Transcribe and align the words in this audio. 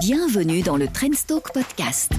Bienvenue 0.00 0.62
dans 0.62 0.78
le 0.78 0.88
Trendstalk 0.88 1.52
Podcast. 1.52 2.10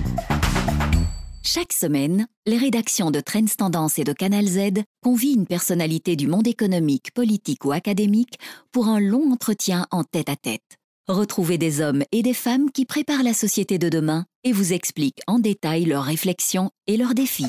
Chaque 1.41 1.73
semaine, 1.73 2.27
les 2.46 2.59
rédactions 2.59 3.09
de 3.09 3.19
Trends 3.19 3.56
Tendance 3.57 3.98
et 3.98 4.04
de 4.04 4.13
Canal 4.13 4.46
Z 4.46 4.83
convient 5.01 5.33
une 5.33 5.47
personnalité 5.47 6.15
du 6.15 6.28
monde 6.28 6.47
économique, 6.47 7.12
politique 7.15 7.65
ou 7.65 7.71
académique 7.71 8.38
pour 8.71 8.88
un 8.88 8.99
long 8.99 9.31
entretien 9.31 9.88
en 9.89 10.04
tête-à-tête. 10.04 10.78
Retrouvez 11.07 11.57
des 11.57 11.81
hommes 11.81 12.04
et 12.12 12.21
des 12.21 12.36
femmes 12.36 12.69
qui 12.69 12.85
préparent 12.85 13.23
la 13.23 13.33
société 13.33 13.79
de 13.79 13.89
demain 13.89 14.25
et 14.43 14.51
vous 14.51 14.73
expliquent 14.73 15.21
en 15.25 15.39
détail 15.39 15.85
leurs 15.85 16.04
réflexions 16.04 16.70
et 16.86 16.98
leurs 16.98 17.16
défis. 17.16 17.48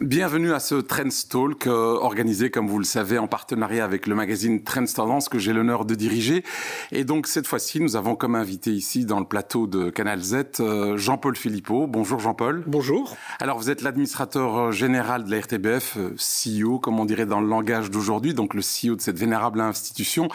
Bienvenue 0.00 0.52
à 0.52 0.58
ce 0.58 0.74
Trends 0.74 1.04
Talk 1.30 1.68
euh, 1.68 1.70
organisé, 2.00 2.50
comme 2.50 2.66
vous 2.66 2.80
le 2.80 2.84
savez, 2.84 3.16
en 3.16 3.28
partenariat 3.28 3.84
avec 3.84 4.08
le 4.08 4.16
magazine 4.16 4.64
Trends 4.64 4.86
Tendance 4.92 5.28
que 5.28 5.38
j'ai 5.38 5.52
l'honneur 5.52 5.84
de 5.84 5.94
diriger. 5.94 6.42
Et 6.90 7.04
donc 7.04 7.28
cette 7.28 7.46
fois-ci, 7.46 7.78
nous 7.78 7.94
avons 7.94 8.16
comme 8.16 8.34
invité 8.34 8.72
ici 8.72 9.04
dans 9.04 9.20
le 9.20 9.24
plateau 9.24 9.68
de 9.68 9.90
Canal 9.90 10.20
Z 10.20 10.46
euh, 10.58 10.96
Jean-Paul 10.96 11.36
Philippot. 11.36 11.86
Bonjour 11.86 12.18
Jean-Paul. 12.18 12.64
Bonjour. 12.66 13.16
Alors 13.38 13.56
vous 13.56 13.70
êtes 13.70 13.82
l'administrateur 13.82 14.58
euh, 14.58 14.72
général 14.72 15.26
de 15.26 15.30
la 15.30 15.38
RTBF, 15.38 15.96
CEO, 16.16 16.80
comme 16.80 16.98
on 16.98 17.04
dirait 17.04 17.26
dans 17.26 17.40
le 17.40 17.46
langage 17.46 17.88
d'aujourd'hui, 17.88 18.34
donc 18.34 18.54
le 18.54 18.62
CEO 18.62 18.96
de 18.96 19.00
cette 19.00 19.18
vénérable 19.18 19.60
institution. 19.60 20.26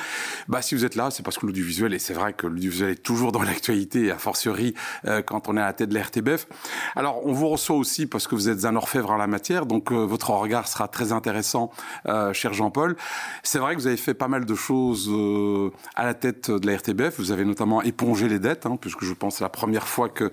Bah 0.47 0.61
si 0.61 0.73
vous 0.73 0.85
êtes 0.85 0.95
là, 0.95 1.11
c'est 1.11 1.21
parce 1.21 1.37
que 1.37 1.45
l'audiovisuel, 1.45 1.93
et 1.93 1.99
c'est 1.99 2.13
vrai 2.13 2.31
que 2.31 2.47
l'audiovisuel 2.47 2.91
est 2.91 3.03
toujours 3.03 3.33
dans 3.33 3.43
l'actualité, 3.43 4.09
a 4.09 4.17
fortiori 4.17 4.73
quand 5.25 5.49
on 5.49 5.57
est 5.57 5.61
à 5.61 5.65
la 5.65 5.73
tête 5.73 5.89
de 5.89 5.95
la 5.95 6.03
RTBF. 6.03 6.47
Alors 6.95 7.25
on 7.25 7.33
vous 7.33 7.49
reçoit 7.49 7.75
aussi 7.75 8.07
parce 8.07 8.25
que 8.25 8.35
vous 8.35 8.47
êtes 8.47 8.63
un 8.63 8.77
orfèvre 8.77 9.11
en 9.11 9.17
la 9.17 9.27
matière 9.27 9.48
donc 9.49 9.91
euh, 9.91 10.05
votre 10.05 10.29
regard 10.31 10.67
sera 10.67 10.87
très 10.87 11.11
intéressant, 11.11 11.71
euh, 12.07 12.33
cher 12.33 12.53
Jean-Paul. 12.53 12.95
C'est 13.43 13.59
vrai 13.59 13.75
que 13.75 13.81
vous 13.81 13.87
avez 13.87 13.97
fait 13.97 14.13
pas 14.13 14.27
mal 14.27 14.45
de 14.45 14.55
choses 14.55 15.09
euh, 15.09 15.71
à 15.95 16.05
la 16.05 16.13
tête 16.13 16.51
de 16.51 16.67
la 16.67 16.77
RTBF. 16.77 17.19
Vous 17.19 17.31
avez 17.31 17.45
notamment 17.45 17.81
épongé 17.81 18.29
les 18.29 18.39
dettes, 18.39 18.65
hein, 18.65 18.77
puisque 18.79 19.03
je 19.03 19.13
pense 19.13 19.39
que 19.39 19.43
la 19.43 19.49
première 19.49 19.87
fois 19.87 20.09
que 20.09 20.31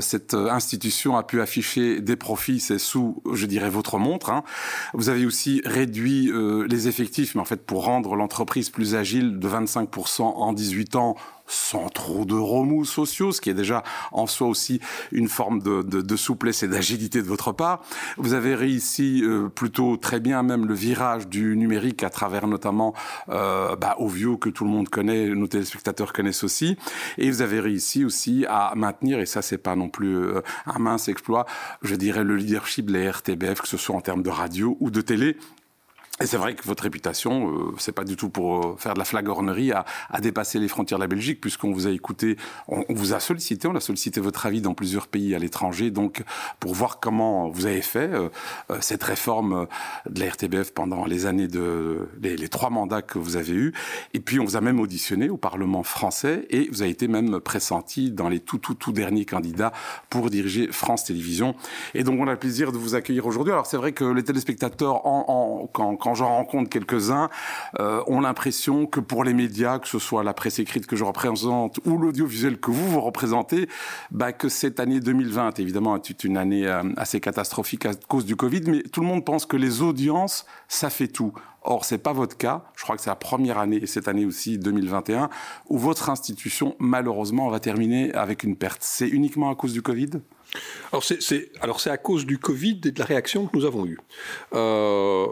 cette 0.00 0.34
institution 0.34 1.16
a 1.16 1.22
pu 1.22 1.40
afficher 1.40 2.00
des 2.00 2.16
profits, 2.16 2.60
c'est 2.60 2.78
sous, 2.78 3.22
je 3.32 3.46
dirais, 3.46 3.70
votre 3.70 3.98
montre. 3.98 4.30
Hein. 4.30 4.44
Vous 4.94 5.08
avez 5.08 5.24
aussi 5.26 5.62
réduit 5.64 6.30
les 6.68 6.88
effectifs, 6.88 7.34
mais 7.34 7.40
en 7.40 7.44
fait 7.44 7.64
pour 7.64 7.84
rendre 7.84 8.16
l'entreprise 8.16 8.70
plus 8.70 8.94
agile 8.94 9.38
de 9.38 9.48
25% 9.48 10.22
en 10.22 10.52
18 10.52 10.96
ans 10.96 11.16
sans 11.50 11.88
trop 11.88 12.24
de 12.24 12.34
remous 12.34 12.84
sociaux, 12.84 13.32
ce 13.32 13.40
qui 13.40 13.50
est 13.50 13.54
déjà 13.54 13.82
en 14.12 14.26
soi 14.26 14.46
aussi 14.46 14.80
une 15.12 15.28
forme 15.28 15.60
de, 15.60 15.82
de, 15.82 16.00
de 16.00 16.16
souplesse 16.16 16.62
et 16.62 16.68
d'agilité 16.68 17.22
de 17.22 17.26
votre 17.26 17.52
part. 17.52 17.82
Vous 18.16 18.34
avez 18.34 18.54
réussi 18.54 19.22
euh, 19.24 19.48
plutôt 19.48 19.96
très 19.96 20.20
bien 20.20 20.42
même 20.42 20.66
le 20.66 20.74
virage 20.74 21.28
du 21.28 21.56
numérique 21.56 22.02
à 22.04 22.10
travers 22.10 22.46
notamment 22.46 22.94
euh, 23.28 23.76
bah, 23.76 23.96
Ovio 23.98 24.36
que 24.36 24.48
tout 24.48 24.64
le 24.64 24.70
monde 24.70 24.88
connaît, 24.88 25.28
nos 25.28 25.48
téléspectateurs 25.48 26.12
connaissent 26.12 26.44
aussi, 26.44 26.76
et 27.18 27.30
vous 27.30 27.42
avez 27.42 27.60
réussi 27.60 28.04
aussi 28.04 28.46
à 28.48 28.72
maintenir, 28.76 29.18
et 29.18 29.26
ça 29.26 29.42
c'est 29.42 29.58
pas 29.58 29.76
non 29.76 29.88
plus 29.88 30.16
euh, 30.16 30.42
un 30.66 30.78
mince 30.78 31.08
exploit, 31.08 31.46
je 31.82 31.94
dirais 31.96 32.24
le 32.24 32.36
leadership 32.36 32.90
de 32.90 33.08
RTBF, 33.08 33.62
que 33.62 33.68
ce 33.68 33.76
soit 33.76 33.96
en 33.96 34.00
termes 34.00 34.22
de 34.22 34.30
radio 34.30 34.76
ou 34.80 34.90
de 34.90 35.00
télé, 35.00 35.36
et 36.20 36.26
c'est 36.26 36.36
vrai 36.36 36.54
que 36.54 36.62
votre 36.64 36.82
réputation, 36.82 37.48
euh, 37.48 37.72
c'est 37.78 37.92
pas 37.92 38.04
du 38.04 38.14
tout 38.14 38.28
pour 38.28 38.58
euh, 38.58 38.76
faire 38.76 38.92
de 38.92 38.98
la 38.98 39.06
flagornerie, 39.06 39.72
à, 39.72 39.86
à, 40.10 40.20
dépasser 40.20 40.58
les 40.58 40.68
frontières 40.68 40.98
de 40.98 41.04
la 41.04 41.08
Belgique, 41.08 41.40
puisqu'on 41.40 41.72
vous 41.72 41.86
a 41.86 41.90
écouté, 41.90 42.36
on, 42.68 42.84
vous 42.90 43.14
a 43.14 43.20
sollicité, 43.20 43.68
on 43.68 43.74
a 43.74 43.80
sollicité 43.80 44.20
votre 44.20 44.44
avis 44.44 44.60
dans 44.60 44.74
plusieurs 44.74 45.08
pays 45.08 45.34
à 45.34 45.38
l'étranger, 45.38 45.90
donc 45.90 46.22
pour 46.58 46.74
voir 46.74 47.00
comment 47.00 47.48
vous 47.48 47.64
avez 47.64 47.80
fait 47.80 48.10
euh, 48.12 48.28
euh 48.70 48.78
cette 48.80 49.02
réforme 49.02 49.66
de 50.08 50.20
la 50.20 50.30
RTBF 50.30 50.72
pendant 50.72 51.04
les 51.04 51.26
années 51.26 51.48
de 51.48 52.08
les, 52.20 52.48
trois 52.48 52.70
mandats 52.70 53.02
que 53.02 53.18
vous 53.18 53.36
avez 53.36 53.52
eus. 53.52 53.72
Et 54.14 54.20
puis 54.20 54.40
on 54.40 54.44
vous 54.44 54.56
a 54.56 54.60
même 54.60 54.80
auditionné 54.80 55.28
au 55.28 55.36
Parlement 55.36 55.82
français 55.82 56.46
et 56.50 56.68
vous 56.70 56.82
avez 56.82 56.90
été 56.90 57.08
même 57.08 57.40
pressenti 57.40 58.10
dans 58.10 58.28
les 58.28 58.40
tout 58.40 58.58
tout 58.58 58.74
tout 58.74 58.92
derniers 58.92 59.24
candidats 59.24 59.72
pour 60.08 60.28
diriger 60.28 60.68
France 60.72 61.04
Télévisions. 61.04 61.54
Et 61.94 62.04
donc 62.04 62.18
on 62.20 62.26
a 62.26 62.32
le 62.32 62.38
plaisir 62.38 62.72
de 62.72 62.78
vous 62.78 62.94
accueillir 62.94 63.26
aujourd'hui. 63.26 63.52
Alors 63.52 63.66
c'est 63.66 63.76
vrai 63.76 63.92
que 63.92 64.04
les 64.04 64.24
téléspectateurs 64.24 65.06
en, 65.06 65.24
en 65.28 65.66
quand 65.66 66.09
quand 66.10 66.16
j'en 66.16 66.34
rencontre 66.34 66.68
quelques-uns, 66.68 67.30
euh, 67.78 68.02
ont 68.08 68.20
l'impression 68.20 68.86
que 68.86 68.98
pour 68.98 69.22
les 69.22 69.32
médias, 69.32 69.78
que 69.78 69.86
ce 69.86 70.00
soit 70.00 70.24
la 70.24 70.34
presse 70.34 70.58
écrite 70.58 70.88
que 70.88 70.96
je 70.96 71.04
représente 71.04 71.78
ou 71.86 71.98
l'audiovisuel 71.98 72.58
que 72.58 72.72
vous 72.72 72.88
vous 72.88 73.00
représentez, 73.00 73.68
bah, 74.10 74.32
que 74.32 74.48
cette 74.48 74.80
année 74.80 74.98
2020, 74.98 75.60
évidemment, 75.60 75.94
est 75.94 76.24
une 76.24 76.36
année 76.36 76.66
euh, 76.66 76.82
assez 76.96 77.20
catastrophique 77.20 77.86
à 77.86 77.94
cause 77.94 78.24
du 78.24 78.34
Covid, 78.34 78.62
mais 78.66 78.82
tout 78.82 79.02
le 79.02 79.06
monde 79.06 79.24
pense 79.24 79.46
que 79.46 79.56
les 79.56 79.82
audiences, 79.82 80.46
ça 80.66 80.90
fait 80.90 81.06
tout. 81.06 81.32
Or, 81.62 81.84
c'est 81.84 81.98
pas 81.98 82.12
votre 82.12 82.36
cas. 82.36 82.64
Je 82.74 82.82
crois 82.82 82.96
que 82.96 83.02
c'est 83.02 83.10
la 83.10 83.14
première 83.14 83.58
année, 83.58 83.76
et 83.80 83.86
cette 83.86 84.08
année 84.08 84.24
aussi, 84.24 84.58
2021, 84.58 85.30
où 85.68 85.78
votre 85.78 86.10
institution, 86.10 86.74
malheureusement, 86.80 87.48
va 87.50 87.60
terminer 87.60 88.12
avec 88.14 88.42
une 88.42 88.56
perte. 88.56 88.82
C'est 88.82 89.08
uniquement 89.08 89.48
à 89.48 89.54
cause 89.54 89.74
du 89.74 89.82
Covid? 89.82 90.10
Alors 90.92 91.04
c'est, 91.04 91.52
alors 91.60 91.80
c'est 91.80 91.90
à 91.90 91.96
cause 91.96 92.26
du 92.26 92.38
Covid 92.38 92.80
et 92.84 92.90
de 92.90 92.98
la 92.98 93.04
réaction 93.04 93.46
que 93.46 93.56
nous 93.56 93.64
avons 93.64 93.86
eue. 93.86 93.98
Euh, 94.54 95.26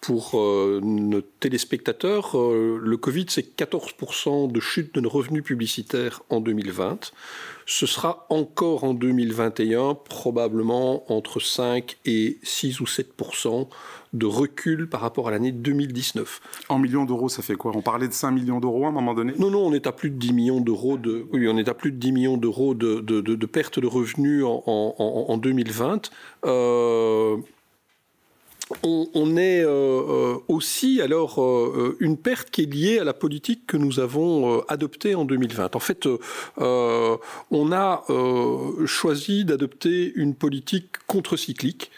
pour 0.00 0.38
euh, 0.38 0.80
nos 0.82 1.20
téléspectateurs, 1.20 2.38
euh, 2.38 2.78
le 2.82 2.96
Covid 2.96 3.26
c'est 3.28 3.56
14% 3.56 4.50
de 4.50 4.60
chute 4.60 4.94
de 4.94 5.00
nos 5.00 5.08
revenus 5.08 5.42
publicitaires 5.42 6.22
en 6.30 6.40
2020. 6.40 7.12
Ce 7.72 7.86
sera 7.86 8.26
encore 8.30 8.82
en 8.82 8.94
2021 8.94 9.94
probablement 9.94 11.04
entre 11.10 11.38
5 11.38 11.98
et 12.04 12.40
6 12.42 12.80
ou 12.80 12.84
7% 12.84 13.68
de 14.12 14.26
recul 14.26 14.88
par 14.88 15.00
rapport 15.00 15.28
à 15.28 15.30
l'année 15.30 15.52
2019. 15.52 16.40
En 16.68 16.80
millions 16.80 17.04
d'euros, 17.04 17.28
ça 17.28 17.42
fait 17.42 17.54
quoi? 17.54 17.70
On 17.76 17.80
parlait 17.80 18.08
de 18.08 18.12
5 18.12 18.32
millions 18.32 18.58
d'euros 18.58 18.86
à 18.86 18.88
un 18.88 18.90
moment 18.90 19.14
donné? 19.14 19.34
Non, 19.38 19.52
non, 19.52 19.64
on 19.64 19.72
est 19.72 19.86
à 19.86 19.92
plus 19.92 20.10
de 20.10 20.16
10 20.16 20.32
millions 20.32 20.60
d'euros 20.60 20.96
de, 20.96 21.28
oui, 21.32 21.46
on 21.48 21.56
est 21.58 21.68
à 21.68 21.74
plus 21.74 21.92
de 21.92 21.96
10 21.96 22.10
millions 22.10 22.36
d'euros 22.36 22.74
de, 22.74 22.98
de, 23.02 23.20
de, 23.20 23.36
de 23.36 23.46
perte 23.46 23.78
de 23.78 23.86
revenus 23.86 24.42
en, 24.42 24.64
en, 24.66 25.26
en 25.28 25.36
2020. 25.38 26.10
Euh, 26.46 27.36
on, 28.82 29.36
est 29.36 29.62
euh, 29.62 29.68
euh, 29.68 30.38
aussi 30.48 31.00
alors 31.00 31.42
euh, 31.42 31.96
une 32.00 32.16
perte 32.16 32.50
qui 32.50 32.62
est 32.62 32.72
liée 32.72 32.98
à 32.98 33.04
la 33.04 33.12
politique 33.12 33.66
que 33.66 33.76
nous 33.76 34.00
avons 34.00 34.60
adoptée 34.68 35.14
en 35.14 35.24
2020. 35.24 35.76
En 35.76 35.80
fait, 35.80 36.08
on 36.56 37.72
a 37.72 38.04
choisi 38.86 39.44
d'adopter 39.44 40.12
une 40.14 40.34
politique 40.34 40.96
contre-cyclique. 41.06 41.90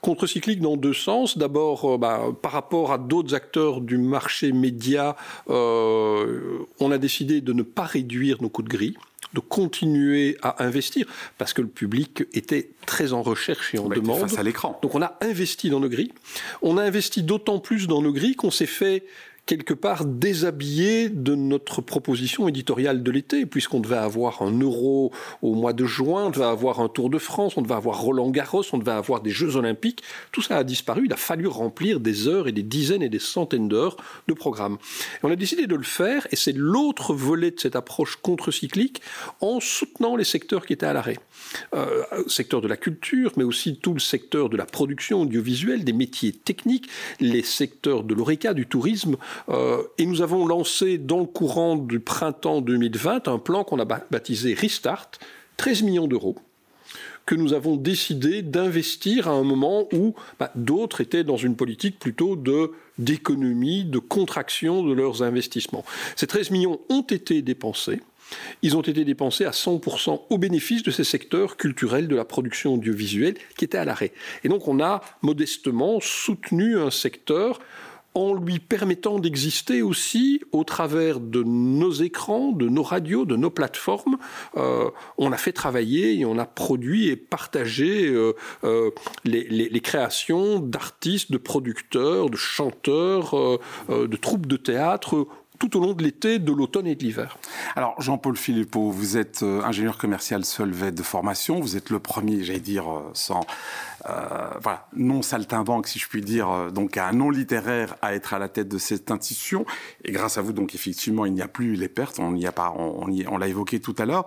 contre-cyclique 0.00 0.60
dans 0.60 0.76
deux 0.76 0.94
sens. 0.94 1.38
D'abord, 1.38 1.98
bah, 1.98 2.22
par 2.42 2.52
rapport 2.52 2.92
à 2.92 2.98
d'autres 2.98 3.34
acteurs 3.34 3.80
du 3.80 3.98
marché 3.98 4.52
média, 4.52 5.16
on 5.48 6.90
a 6.90 6.98
décidé 6.98 7.40
de 7.40 7.52
ne 7.52 7.62
pas 7.62 7.84
réduire 7.84 8.38
nos 8.40 8.48
coûts 8.48 8.62
de 8.62 8.68
grille 8.68 8.96
de 9.36 9.40
continuer 9.40 10.38
à 10.42 10.64
investir 10.64 11.06
parce 11.36 11.52
que 11.52 11.60
le 11.60 11.68
public 11.68 12.24
était 12.32 12.70
très 12.86 13.12
en 13.12 13.22
recherche 13.22 13.74
et 13.74 13.78
en 13.78 13.88
demande. 13.88 14.20
Face 14.20 14.38
à 14.38 14.42
l'écran. 14.42 14.78
Donc 14.82 14.94
on 14.94 15.02
a 15.02 15.18
investi 15.20 15.68
dans 15.68 15.80
nos 15.80 15.90
grilles. 15.90 16.12
On 16.62 16.78
a 16.78 16.82
investi 16.82 17.22
d'autant 17.22 17.58
plus 17.58 17.86
dans 17.86 18.00
nos 18.00 18.12
grilles 18.12 18.34
qu'on 18.34 18.50
s'est 18.50 18.66
fait 18.66 19.04
quelque 19.46 19.74
part 19.74 20.04
déshabillé 20.04 21.08
de 21.08 21.36
notre 21.36 21.80
proposition 21.80 22.48
éditoriale 22.48 23.04
de 23.04 23.10
l'été, 23.12 23.46
puisqu'on 23.46 23.78
devait 23.78 23.96
avoir 23.96 24.42
un 24.42 24.58
euro 24.58 25.12
au 25.40 25.54
mois 25.54 25.72
de 25.72 25.84
juin, 25.84 26.24
on 26.26 26.30
devait 26.30 26.44
avoir 26.44 26.80
un 26.80 26.88
Tour 26.88 27.10
de 27.10 27.18
France, 27.18 27.56
on 27.56 27.62
devait 27.62 27.74
avoir 27.74 28.00
Roland 28.00 28.30
Garros, 28.30 28.64
on 28.72 28.78
devait 28.78 28.90
avoir 28.90 29.22
des 29.22 29.30
Jeux 29.30 29.54
Olympiques. 29.54 30.02
Tout 30.32 30.42
ça 30.42 30.56
a 30.56 30.64
disparu. 30.64 31.04
Il 31.06 31.12
a 31.12 31.16
fallu 31.16 31.46
remplir 31.46 32.00
des 32.00 32.26
heures 32.26 32.48
et 32.48 32.52
des 32.52 32.64
dizaines 32.64 33.02
et 33.02 33.08
des 33.08 33.20
centaines 33.20 33.68
d'heures 33.68 33.96
de 34.26 34.34
programme. 34.34 34.78
Et 35.14 35.24
on 35.26 35.30
a 35.30 35.36
décidé 35.36 35.68
de 35.68 35.76
le 35.76 35.84
faire, 35.84 36.26
et 36.32 36.36
c'est 36.36 36.56
l'autre 36.56 37.14
volet 37.14 37.52
de 37.52 37.60
cette 37.60 37.76
approche 37.76 38.16
contre-cyclique, 38.16 39.00
en 39.40 39.60
soutenant 39.60 40.16
les 40.16 40.24
secteurs 40.24 40.66
qui 40.66 40.72
étaient 40.72 40.86
à 40.86 40.92
l'arrêt. 40.92 41.18
Euh, 41.74 42.02
secteur 42.26 42.60
de 42.60 42.68
la 42.68 42.76
culture, 42.76 43.32
mais 43.36 43.44
aussi 43.44 43.76
tout 43.76 43.94
le 43.94 44.00
secteur 44.00 44.48
de 44.48 44.56
la 44.56 44.66
production 44.66 45.22
audiovisuelle, 45.22 45.84
des 45.84 45.92
métiers 45.92 46.32
techniques, 46.32 46.88
les 47.20 47.42
secteurs 47.42 48.02
de 48.02 48.14
l'ORECA, 48.14 48.54
du 48.54 48.66
tourisme, 48.66 49.16
euh, 49.48 49.82
et 49.98 50.06
nous 50.06 50.22
avons 50.22 50.46
lancé 50.46 50.98
dans 50.98 51.20
le 51.20 51.26
courant 51.26 51.76
du 51.76 52.00
printemps 52.00 52.60
2020 52.60 53.28
un 53.28 53.38
plan 53.38 53.64
qu'on 53.64 53.78
a 53.78 53.84
baptisé 53.84 54.54
Restart, 54.54 55.10
13 55.56 55.82
millions 55.82 56.06
d'euros 56.06 56.36
que 57.24 57.34
nous 57.34 57.52
avons 57.52 57.76
décidé 57.76 58.40
d'investir 58.42 59.26
à 59.26 59.32
un 59.32 59.42
moment 59.42 59.88
où 59.92 60.14
bah, 60.38 60.52
d'autres 60.54 61.00
étaient 61.00 61.24
dans 61.24 61.36
une 61.36 61.56
politique 61.56 61.98
plutôt 61.98 62.40
d'économie, 62.98 63.84
de 63.84 63.98
contraction 63.98 64.84
de 64.84 64.92
leurs 64.92 65.24
investissements. 65.24 65.84
Ces 66.14 66.28
13 66.28 66.52
millions 66.52 66.78
ont 66.88 67.02
été 67.02 67.42
dépensés. 67.42 68.00
Ils 68.62 68.76
ont 68.76 68.82
été 68.82 69.04
dépensés 69.04 69.44
à 69.44 69.50
100% 69.50 70.22
au 70.30 70.38
bénéfice 70.38 70.82
de 70.82 70.90
ces 70.90 71.04
secteurs 71.04 71.56
culturels 71.56 72.08
de 72.08 72.16
la 72.16 72.24
production 72.24 72.74
audiovisuelle 72.74 73.34
qui 73.56 73.64
étaient 73.64 73.78
à 73.78 73.84
l'arrêt. 73.84 74.12
Et 74.44 74.48
donc 74.48 74.68
on 74.68 74.80
a 74.80 75.02
modestement 75.22 75.98
soutenu 76.00 76.78
un 76.78 76.90
secteur 76.90 77.60
en 78.16 78.32
lui 78.32 78.60
permettant 78.60 79.18
d'exister 79.18 79.82
aussi 79.82 80.40
au 80.50 80.64
travers 80.64 81.20
de 81.20 81.42
nos 81.42 81.92
écrans, 81.92 82.50
de 82.50 82.66
nos 82.66 82.82
radios, 82.82 83.26
de 83.26 83.36
nos 83.36 83.50
plateformes. 83.50 84.16
Euh, 84.56 84.90
on 85.18 85.32
a 85.32 85.36
fait 85.36 85.52
travailler 85.52 86.18
et 86.18 86.24
on 86.24 86.38
a 86.38 86.46
produit 86.46 87.08
et 87.08 87.16
partagé 87.16 88.06
euh, 88.06 88.32
euh, 88.64 88.90
les, 89.24 89.80
créations 89.82 90.60
d'artistes, 90.60 91.30
de 91.30 91.36
producteurs, 91.36 92.30
de 92.30 92.36
chanteurs, 92.36 93.34
de 93.88 94.16
troupes 94.16 94.46
de 94.46 94.56
théâtre 94.56 95.26
tout 95.58 95.76
au 95.76 95.80
long 95.80 95.92
de 95.92 96.02
l'été, 96.02 96.38
de 96.38 96.52
l'automne 96.52 96.86
et 96.86 96.94
de 96.94 97.02
l'hiver. 97.02 97.38
Alors, 97.74 98.00
Jean-Paul 98.00 98.36
Philippot, 98.36 98.90
vous 98.90 99.16
êtes 99.16 99.42
euh, 99.42 99.62
ingénieur 99.62 99.98
commercial 99.98 100.44
Solvay 100.44 100.92
de 100.92 101.02
formation. 101.02 101.60
Vous 101.60 101.76
êtes 101.76 101.90
le 101.90 101.98
premier, 101.98 102.42
j'allais 102.44 102.60
dire, 102.60 102.90
euh, 102.90 103.10
sans 103.14 103.40
voilà, 104.04 104.88
non 104.94 105.22
saltimbanque, 105.22 105.88
si 105.88 105.98
je 105.98 106.08
puis 106.08 106.20
dire, 106.20 106.50
euh, 106.50 106.70
donc 106.70 106.96
un 106.96 107.12
non 107.12 107.30
littéraire 107.30 107.96
à 108.02 108.14
être 108.14 108.34
à 108.34 108.38
la 108.38 108.48
tête 108.48 108.68
de 108.68 108.78
cette 108.78 109.10
institution. 109.10 109.64
Et 110.04 110.12
grâce 110.12 110.38
à 110.38 110.42
vous, 110.42 110.52
donc 110.52 110.74
effectivement, 110.74 111.26
il 111.26 111.32
n'y 111.32 111.42
a 111.42 111.48
plus 111.48 111.74
les 111.74 111.88
pertes. 111.88 112.18
On 112.18 112.40
a 112.42 112.52
pas, 112.52 112.74
on, 112.76 113.38
l'a 113.38 113.48
évoqué 113.48 113.80
tout 113.80 113.94
à 113.98 114.06
l'heure. 114.06 114.26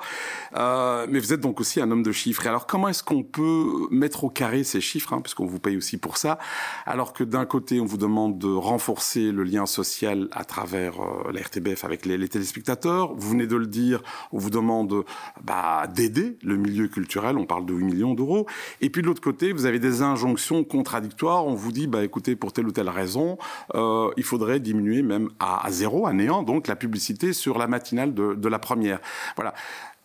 Euh, 0.56 1.08
mais 1.10 1.20
vous 1.20 1.34
êtes 1.34 1.42
donc 1.42 1.60
aussi 1.60 1.82
un 1.82 1.90
homme 1.92 2.04
de 2.04 2.12
chiffres. 2.12 2.46
Et 2.46 2.50
alors, 2.50 2.68
comment 2.68 2.88
est-ce 2.90 3.04
qu'on 3.04 3.24
peut 3.24 3.88
mettre 3.92 4.24
au 4.24 4.30
carré 4.30 4.64
ces 4.64 4.82
chiffres, 4.82 5.14
hein, 5.14 5.22
puisqu'on 5.22 5.46
vous 5.46 5.60
paye 5.60 5.78
aussi 5.78 5.98
pour 5.98 6.18
ça, 6.18 6.40
alors 6.86 7.14
que 7.14 7.24
d'un 7.24 7.46
côté, 7.46 7.80
on 7.80 7.86
vous 7.86 7.98
demande 7.98 8.38
de 8.38 8.52
renforcer 8.52 9.32
le 9.32 9.44
lien 9.44 9.66
social 9.66 10.28
à 10.32 10.44
travers 10.44 11.02
euh, 11.02 11.32
la 11.32 11.42
RTBF 11.42 11.84
avec 11.84 12.06
les, 12.06 12.18
les, 12.18 12.30
téléspectateurs? 12.30 13.14
Vous 13.16 13.30
venez 13.30 13.48
de 13.48 13.56
le 13.56 13.68
dire, 13.68 14.02
on 14.32 14.38
vous 14.38 14.50
demande 14.50 15.04
bah, 15.44 15.88
d'aider 15.88 16.38
le 16.44 16.58
milieu 16.58 16.88
culturel. 16.88 17.38
On 17.38 17.46
parle 17.46 17.66
de 17.66 17.74
8 17.74 17.86
millions 17.86 18.14
d'euros. 18.14 18.46
Et 18.82 18.90
puis 18.90 19.02
de 19.02 19.08
l'autre 19.08 19.22
côté, 19.22 19.54
vous 19.60 19.66
avez 19.66 19.80
des 19.80 20.02
injonctions 20.02 20.64
contradictoires. 20.64 21.46
On 21.46 21.54
vous 21.54 21.72
dit, 21.72 21.88
bah 21.88 22.04
écoutez, 22.04 22.36
pour 22.36 22.54
telle 22.54 22.68
ou 22.68 22.72
telle 22.72 22.90
raison, 22.90 23.38
euh, 23.76 24.10
il 24.16 24.24
faudrait 24.24 24.60
diminuer 24.60 25.02
même 25.02 25.30
à, 25.40 25.70
zéro, 25.70 26.08
à 26.08 26.14
néant, 26.14 26.44
donc 26.44 26.68
la 26.68 26.76
publicité 26.76 27.34
sur 27.34 27.58
la 27.58 27.68
matinale 27.68 28.14
de, 28.14 28.36
de 28.36 28.48
la 28.48 28.60
première. 28.60 29.00
Voilà. 29.36 29.54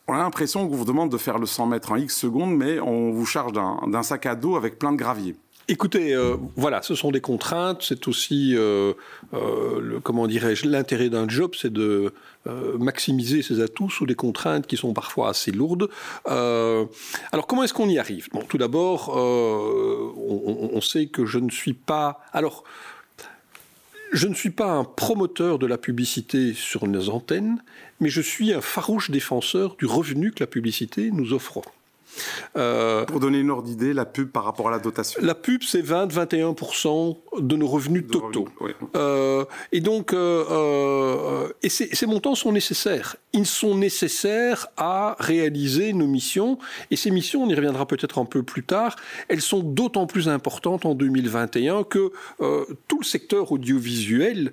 On 0.08 0.14
a 0.14 0.18
l'impression 0.18 0.68
qu'on 0.68 0.76
vous 0.76 0.84
demande 0.84 1.10
de 1.10 1.16
faire 1.16 1.38
le 1.38 1.46
100 1.46 1.66
mètres 1.66 1.92
en 1.92 1.96
X 1.96 2.16
secondes, 2.16 2.54
mais 2.54 2.78
on 2.80 3.10
vous 3.12 3.24
charge 3.24 3.52
d'un 3.52 4.02
sac 4.02 4.26
à 4.26 4.34
dos 4.34 4.56
avec 4.56 4.78
plein 4.78 4.92
de 4.92 4.98
gravier. 4.98 5.36
Écoutez, 5.66 6.14
euh, 6.14 6.36
voilà, 6.56 6.82
ce 6.82 6.94
sont 6.94 7.10
des 7.10 7.22
contraintes. 7.22 7.82
C'est 7.82 8.06
aussi, 8.06 8.54
euh, 8.54 8.92
euh, 9.32 9.98
comment 10.02 10.26
dirais-je, 10.26 10.68
l'intérêt 10.68 11.08
d'un 11.08 11.26
job, 11.28 11.52
c'est 11.58 11.72
de 11.72 12.12
maximiser 12.78 13.40
ses 13.40 13.62
atouts 13.62 13.88
sous 13.88 14.04
des 14.04 14.14
contraintes 14.14 14.66
qui 14.66 14.76
sont 14.76 14.92
parfois 14.92 15.30
assez 15.30 15.50
lourdes. 15.50 15.88
alors, 16.26 17.46
comment 17.48 17.62
est-ce 17.62 17.72
qu'on 17.72 17.88
y 17.88 17.98
arrive? 17.98 18.28
Tout 18.50 18.58
d'abord, 18.58 19.08
on, 19.16 20.70
on, 20.74 20.80
sait 20.82 21.06
que 21.06 21.24
je 21.24 21.38
ne 21.38 21.50
suis 21.50 21.72
pas. 21.72 22.20
Alors. 22.32 22.64
Je 24.12 24.28
ne 24.28 24.34
suis 24.34 24.50
pas 24.50 24.70
un 24.70 24.84
promoteur 24.84 25.58
de 25.58 25.66
la 25.66 25.76
publicité 25.76 26.52
sur 26.54 26.86
nos 26.86 27.08
antennes, 27.08 27.60
mais 27.98 28.10
je 28.10 28.20
suis 28.20 28.52
un 28.52 28.60
farouche 28.60 29.10
défenseur 29.10 29.74
du 29.74 29.86
revenu 29.86 30.30
que 30.30 30.38
la 30.38 30.46
publicité 30.46 31.10
nous 31.10 31.32
offre. 31.32 31.62
Euh, 32.56 33.04
Pour 33.04 33.20
donner 33.20 33.38
une 33.38 33.50
ordre 33.50 33.64
d'idée, 33.64 33.92
la 33.92 34.04
pub 34.04 34.30
par 34.30 34.44
rapport 34.44 34.68
à 34.68 34.70
la 34.70 34.78
dotation 34.78 35.20
La 35.22 35.34
pub, 35.34 35.62
c'est 35.62 35.82
20-21% 35.82 37.16
de 37.38 37.56
nos 37.56 37.66
revenus 37.66 38.06
totaux. 38.06 38.48
Euh, 38.96 39.44
et 39.72 39.80
donc, 39.80 40.12
euh, 40.12 41.48
et 41.62 41.68
ces 41.68 42.06
montants 42.06 42.34
sont 42.34 42.52
nécessaires. 42.52 43.16
Ils 43.32 43.46
sont 43.46 43.76
nécessaires 43.76 44.68
à 44.76 45.16
réaliser 45.18 45.92
nos 45.92 46.06
missions. 46.06 46.58
Et 46.90 46.96
ces 46.96 47.10
missions, 47.10 47.42
on 47.42 47.48
y 47.48 47.54
reviendra 47.54 47.86
peut-être 47.86 48.18
un 48.18 48.24
peu 48.24 48.42
plus 48.42 48.62
tard, 48.62 48.96
elles 49.28 49.40
sont 49.40 49.60
d'autant 49.60 50.06
plus 50.06 50.28
importantes 50.28 50.86
en 50.86 50.94
2021 50.94 51.84
que 51.84 52.12
tout 52.88 52.98
le 53.00 53.04
secteur 53.04 53.52
audiovisuel 53.52 54.52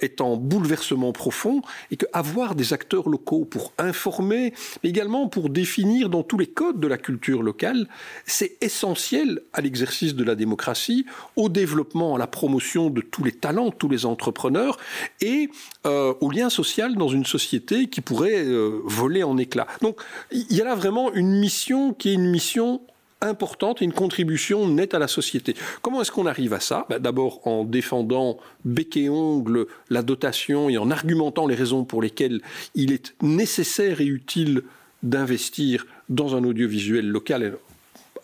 est 0.00 0.20
en 0.20 0.36
bouleversement 0.36 1.12
profond 1.12 1.62
et 1.90 1.96
qu'avoir 1.96 2.54
des 2.54 2.72
acteurs 2.72 3.08
locaux 3.08 3.44
pour 3.44 3.72
informer, 3.78 4.52
mais 4.82 4.90
également 4.90 5.28
pour 5.28 5.50
définir 5.50 6.08
dans 6.08 6.22
tous 6.22 6.38
les 6.38 6.46
codes 6.46 6.80
de 6.80 6.87
la 6.88 6.98
culture 6.98 7.42
locale, 7.42 7.88
c'est 8.26 8.56
essentiel 8.60 9.42
à 9.52 9.60
l'exercice 9.60 10.14
de 10.14 10.24
la 10.24 10.34
démocratie, 10.34 11.06
au 11.36 11.48
développement, 11.48 12.16
à 12.16 12.18
la 12.18 12.26
promotion 12.26 12.90
de 12.90 13.00
tous 13.00 13.24
les 13.24 13.32
talents, 13.32 13.70
tous 13.70 13.88
les 13.88 14.06
entrepreneurs 14.06 14.78
et 15.20 15.50
euh, 15.86 16.14
au 16.20 16.30
lien 16.30 16.50
social 16.50 16.96
dans 16.96 17.08
une 17.08 17.26
société 17.26 17.88
qui 17.88 18.00
pourrait 18.00 18.44
euh, 18.44 18.80
voler 18.84 19.22
en 19.22 19.36
éclats. 19.38 19.66
Donc 19.82 20.00
il 20.30 20.54
y 20.54 20.60
a 20.60 20.64
là 20.64 20.74
vraiment 20.74 21.12
une 21.12 21.38
mission 21.38 21.92
qui 21.92 22.10
est 22.10 22.14
une 22.14 22.30
mission 22.30 22.80
importante 23.20 23.82
et 23.82 23.84
une 23.84 23.92
contribution 23.92 24.68
nette 24.68 24.94
à 24.94 24.98
la 24.98 25.08
société. 25.08 25.54
Comment 25.82 26.02
est-ce 26.02 26.12
qu'on 26.12 26.26
arrive 26.26 26.54
à 26.54 26.60
ça? 26.60 26.86
Ben, 26.88 26.98
D'abord 26.98 27.46
en 27.46 27.64
défendant 27.64 28.38
bec 28.64 28.96
et 28.96 29.08
ongle 29.08 29.66
la 29.90 30.02
dotation 30.02 30.68
et 30.68 30.78
en 30.78 30.90
argumentant 30.90 31.46
les 31.46 31.54
raisons 31.54 31.84
pour 31.84 32.02
lesquelles 32.02 32.40
il 32.74 32.92
est 32.92 33.14
nécessaire 33.22 34.00
et 34.00 34.06
utile 34.06 34.62
d'investir 35.02 35.86
dans 36.08 36.34
un 36.36 36.44
audiovisuel 36.44 37.06
local 37.08 37.58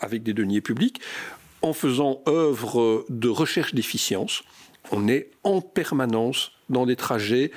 avec 0.00 0.22
des 0.22 0.32
deniers 0.32 0.60
publics, 0.60 1.00
en 1.62 1.72
faisant 1.72 2.20
œuvre 2.28 3.06
de 3.08 3.28
recherche 3.28 3.74
d'efficience. 3.74 4.42
On 4.92 5.08
est 5.08 5.30
en 5.44 5.60
permanence 5.60 6.52
dans 6.68 6.86
des 6.86 6.96
trajets 6.96 7.50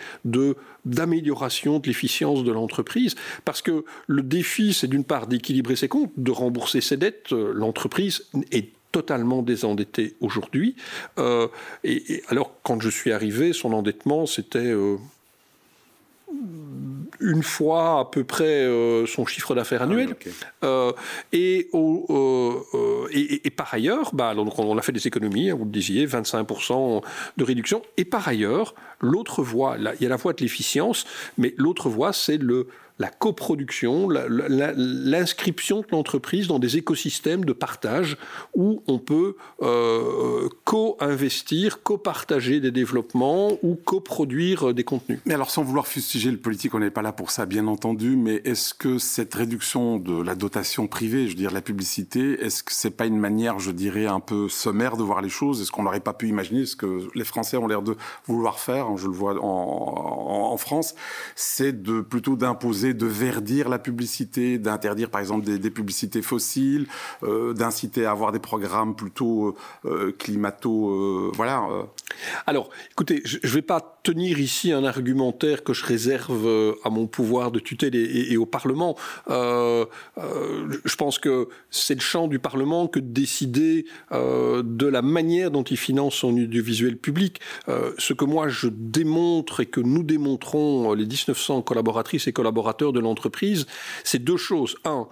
d'amélioration 0.85 1.79
de 1.79 1.87
l'efficience 1.87 2.43
de 2.43 2.51
l'entreprise 2.51 3.15
parce 3.45 3.61
que 3.61 3.83
le 4.07 4.21
défi 4.21 4.73
c'est 4.73 4.87
d'une 4.87 5.03
part 5.03 5.27
d'équilibrer 5.27 5.75
ses 5.75 5.87
comptes, 5.87 6.11
de 6.17 6.31
rembourser 6.31 6.81
ses 6.81 6.97
dettes, 6.97 7.31
l'entreprise 7.31 8.25
est 8.51 8.71
totalement 8.91 9.43
désendettée 9.43 10.15
aujourd'hui. 10.21 10.75
Euh, 11.19 11.47
et, 11.83 12.23
alors, 12.29 12.53
quand 12.63 12.81
je 12.81 12.89
suis 12.89 13.11
arrivé, 13.11 13.53
son 13.53 13.73
endettement, 13.73 14.25
c'était 14.25 14.59
euh, 14.59 14.97
une 17.19 17.43
fois 17.43 17.99
à 17.99 18.05
peu 18.05 18.23
près 18.23 18.45
euh, 18.45 19.05
son 19.05 19.25
chiffre 19.25 19.55
d'affaires 19.55 19.81
ah 19.81 19.85
annuel. 19.85 20.15
Euh, 20.63 20.91
et, 21.31 21.69
euh, 21.73 23.07
et, 23.11 23.47
et, 23.47 23.49
par 23.49 23.73
ailleurs, 23.73 24.13
bah, 24.13 24.33
on 24.37 24.77
a 24.77 24.81
fait 24.81 24.91
des 24.91 25.07
économies, 25.07 25.49
hein, 25.49 25.55
vous 25.55 25.65
le 25.65 25.71
disiez, 25.71 26.05
25% 26.05 27.01
de 27.37 27.43
réduction. 27.43 27.81
Et 27.97 28.05
par 28.05 28.27
ailleurs, 28.27 28.75
l'autre 28.99 29.43
voie, 29.43 29.77
il 29.77 30.03
y 30.03 30.05
a 30.05 30.09
la 30.09 30.15
voie 30.15 30.33
de 30.33 30.41
l'efficience, 30.41 31.05
mais 31.37 31.53
l'autre 31.57 31.89
voie, 31.89 32.13
c'est 32.13 32.37
le 32.37 32.67
la 32.99 33.09
coproduction, 33.09 34.09
l'inscription 34.09 35.81
de 35.81 35.87
l'entreprise 35.91 36.47
dans 36.47 36.59
des 36.59 36.77
écosystèmes 36.77 37.45
de 37.45 37.53
partage 37.53 38.17
où 38.55 38.83
on 38.87 38.99
peut 38.99 39.35
euh, 39.61 40.49
co-investir, 40.65 41.83
co-partager 41.83 42.59
des 42.59 42.71
développements 42.71 43.51
ou 43.61 43.75
coproduire 43.75 44.73
des 44.73 44.83
contenus. 44.83 45.19
Mais 45.25 45.33
alors 45.33 45.51
sans 45.51 45.63
vouloir 45.63 45.87
fustiger 45.87 46.31
le 46.31 46.37
politique, 46.37 46.73
on 46.73 46.79
n'est 46.79 46.89
pas 46.89 47.01
là 47.01 47.11
pour 47.11 47.31
ça 47.31 47.45
bien 47.45 47.67
entendu, 47.67 48.15
mais 48.15 48.41
est-ce 48.45 48.73
que 48.73 48.97
cette 48.97 49.33
réduction 49.33 49.97
de 49.97 50.21
la 50.21 50.35
dotation 50.35 50.87
privée, 50.87 51.25
je 51.25 51.31
veux 51.31 51.35
dire 51.35 51.51
la 51.51 51.61
publicité, 51.61 52.43
est-ce 52.43 52.63
que 52.63 52.73
c'est 52.73 52.91
pas 52.91 53.05
une 53.05 53.19
manière, 53.19 53.59
je 53.59 53.71
dirais, 53.71 54.05
un 54.05 54.19
peu 54.19 54.49
sommaire 54.49 54.97
de 54.97 55.03
voir 55.03 55.21
les 55.21 55.29
choses? 55.29 55.61
Est-ce 55.61 55.71
qu'on 55.71 55.83
n'aurait 55.83 55.99
pas 55.99 56.13
pu 56.13 56.27
imaginer 56.27 56.65
ce 56.65 56.75
que 56.75 57.07
les 57.15 57.23
Français 57.23 57.57
ont 57.57 57.67
l'air 57.67 57.81
de 57.81 57.95
vouloir 58.25 58.59
faire, 58.59 58.87
hein, 58.87 58.95
je 58.97 59.07
le 59.07 59.13
vois 59.13 59.35
en, 59.41 60.57
France, 60.57 60.95
c'est 61.35 61.73
plutôt 62.09 62.35
d'imposer 62.35 62.86
de 62.93 63.05
verdir 63.05 63.69
la 63.69 63.79
publicité, 63.79 64.57
d'interdire 64.57 65.09
par 65.09 65.21
exemple 65.21 65.45
des, 65.45 65.71
publicités 65.71 66.21
fossiles, 66.21 66.87
euh, 67.23 67.53
d'inciter 67.53 68.05
à 68.05 68.11
avoir 68.11 68.31
des 68.31 68.39
programmes 68.39 68.95
plutôt 68.95 69.47
euh, 69.47 69.53
euh, 69.85 70.11
climato, 70.17 71.31
voilà. 71.35 71.63
Alors, 72.45 72.69
écoutez, 72.91 73.21
je 73.25 73.37
ne 73.43 73.51
vais 73.51 73.61
pas 73.61 73.99
tenir 74.03 74.39
ici 74.39 74.71
un 74.71 74.83
argumentaire 74.83 75.63
que 75.63 75.73
je 75.73 75.85
réserve 75.85 76.75
à 76.83 76.89
mon 76.89 77.07
pouvoir 77.07 77.51
de 77.51 77.59
tutelle 77.59 77.95
et, 77.95 78.37
au 78.37 78.45
Parlement. 78.45 78.95
je 79.27 80.95
pense 80.97 81.19
que 81.19 81.49
c'est 81.69 81.95
le 81.95 82.01
champ 82.01 82.27
du 82.27 82.39
Parlement 82.39 82.87
que 82.87 82.99
de 82.99 83.07
décider 83.07 83.85
de 84.11 84.87
la 84.87 85.01
manière 85.01 85.51
dont 85.51 85.63
il 85.63 85.77
finance 85.77 86.15
son 86.15 86.29
audiovisuel 86.29 86.97
public. 86.97 87.39
ce 87.67 88.13
que 88.13 88.25
moi 88.25 88.47
je 88.47 88.67
démontre 88.67 89.61
et 89.61 89.65
que 89.65 89.81
nous 89.81 90.03
démontrons 90.03 90.93
les 90.93 91.05
1900 91.05 91.61
collaboratrices 91.61 92.27
et 92.27 92.33
collaborateurs 92.33 92.76
de 92.77 92.99
l'entreprise, 92.99 93.65
c'est 94.03 94.23
deux 94.23 94.37
choses. 94.37 94.75
Un, 94.85 95.07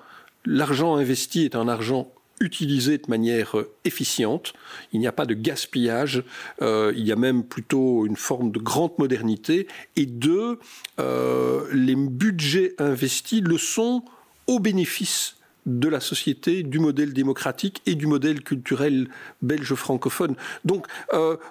l'argent 0.45 0.95
investi 0.95 1.45
est 1.45 1.55
un 1.55 1.67
argent 1.67 2.11
utilisé 2.39 2.97
de 2.97 3.09
manière 3.09 3.57
euh, 3.57 3.71
efficiente. 3.85 4.53
Il 4.91 4.99
n'y 4.99 5.07
a 5.07 5.11
pas 5.11 5.25
de 5.25 5.33
gaspillage. 5.33 6.23
Euh, 6.61 6.93
il 6.95 7.05
y 7.05 7.11
a 7.11 7.15
même 7.15 7.43
plutôt 7.43 8.05
une 8.05 8.17
forme 8.17 8.51
de 8.51 8.59
grande 8.59 8.91
modernité. 8.97 9.67
Et 9.95 10.05
deux, 10.05 10.59
euh, 10.99 11.65
les 11.71 11.95
budgets 11.95 12.75
investis 12.77 13.41
le 13.41 13.57
sont 13.57 14.03
au 14.47 14.59
bénéfice 14.59 15.37
de 15.65 15.87
la 15.87 15.99
société, 15.99 16.61
du 16.61 16.77
modèle 16.77 17.11
démocratique 17.13 17.81
et 17.87 17.95
du 17.95 18.05
modèle 18.05 18.43
culturel 18.43 19.07
belge 19.41 19.73
francophone. 19.73 20.35
Donc, 20.63 20.85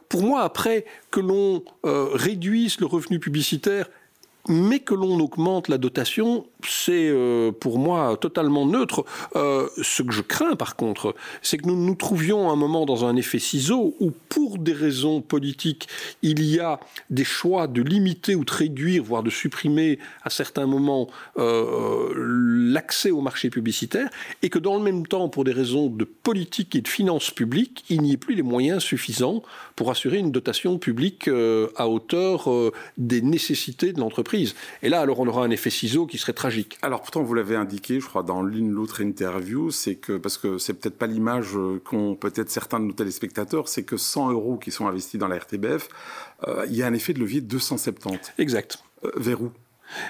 pour 0.09 0.23
moi, 0.23 0.43
après 0.43 0.85
que 1.11 1.19
l'on 1.19 1.65
réduise 1.83 2.79
le 2.79 2.87
revenu 2.87 3.19
publicitaire 3.19 3.89
mais 4.49 4.81
que 4.81 4.95
l'on 4.95 5.19
augmente 5.21 5.69
la 5.69 5.79
dotation, 5.79 6.47
c'est 6.63 7.09
euh, 7.09 7.51
pour 7.51 7.79
moi 7.79 8.17
totalement 8.21 8.67
neutre. 8.67 9.05
Euh, 9.37 9.69
ce 9.83 10.03
que 10.03 10.13
je 10.13 10.21
crains 10.21 10.57
par 10.57 10.77
contre, 10.77 11.15
c'est 11.41 11.57
que 11.57 11.67
nous 11.67 11.77
nous 11.77 11.95
trouvions 11.95 12.51
un 12.51 12.57
moment 12.57 12.85
dans 12.85 13.07
un 13.07 13.17
effet 13.17 13.39
ciseau 13.39 13.95
où 14.01 14.11
pour 14.29 14.59
des 14.59 14.73
raisons 14.73 15.23
politiques, 15.23 15.89
il 16.23 16.43
y 16.45 16.61
a 16.61 16.79
des 17.11 17.25
choix 17.25 17.67
de 17.67 17.81
limiter 17.81 18.35
ou 18.35 18.45
de 18.45 18.53
réduire, 18.53 19.03
voire 19.03 19.23
de 19.23 19.31
supprimer 19.31 19.99
à 20.23 20.31
certains 20.31 20.67
moments 20.67 21.09
euh, 21.39 22.13
l'accès 22.17 23.11
au 23.11 23.23
marché 23.23 23.49
publicitaire, 23.49 24.11
et 24.43 24.51
que 24.51 24.59
dans 24.59 24.77
le 24.77 24.83
même 24.83 25.07
temps, 25.07 25.29
pour 25.29 25.45
des 25.45 25.53
raisons 25.53 25.89
de 25.89 26.05
politique 26.05 26.77
et 26.77 26.83
de 26.83 26.89
finances 26.89 27.31
publiques, 27.31 27.85
il 27.89 28.03
n'y 28.03 28.13
ait 28.13 28.19
plus 28.19 28.35
les 28.35 28.43
moyens 28.43 28.83
suffisants 28.83 29.43
pour 29.77 29.91
assurer 29.91 30.19
une 30.19 30.33
dotation 30.33 30.79
publique 30.79 31.29
à 31.77 31.89
hauteur 31.89 32.49
des 32.99 33.23
nécessités 33.23 33.93
de 33.93 34.01
l'entreprise. 34.01 34.34
Et 34.83 34.89
là, 34.89 35.01
alors 35.01 35.21
on 35.21 35.27
aura 35.27 35.45
un 35.45 35.51
effet 35.51 35.71
ciseau 35.71 36.07
qui 36.07 36.19
serait 36.19 36.33
tragique. 36.33 36.79
Alors 36.83 37.01
pourtant, 37.03 37.23
vous 37.23 37.35
l'avez 37.35 37.57
indiqué, 37.57 38.01
je 38.01 38.07
crois, 38.07 38.23
dans 38.23 38.43
l'une 38.43 38.73
ou 38.73 38.77
l'autre 38.77 39.01
interview, 39.01 39.71
c'est 39.71 39.97
que, 39.97 40.17
parce 40.17 40.39
que 40.39 40.59
c'est 40.59 40.75
peut-être 40.75 40.99
pas 40.99 41.07
l'image 41.07 41.57
qu'ont 41.85 42.17
peut-être 42.17 42.51
certains 42.51 42.81
de 42.81 42.87
nos 42.87 42.93
téléspectateurs, 42.93 43.69
c'est 43.69 43.85
que 43.85 43.97
100 43.97 44.33
euros 44.33 44.57
qui 44.57 44.71
sont 44.71 44.87
investis 44.87 45.19
dans 45.19 45.29
la 45.29 45.39
RTBF, 45.39 45.89
euh, 46.49 46.67
il 46.69 46.77
y 46.77 46.83
a 46.83 46.87
un 46.87 46.95
effet 46.95 47.13
de 47.13 47.21
levier 47.21 47.41
de 47.41 47.47
270. 47.47 48.33
Exact. 48.39 48.79
Euh, 49.05 49.11
vers 49.17 49.41
où? 49.41 49.53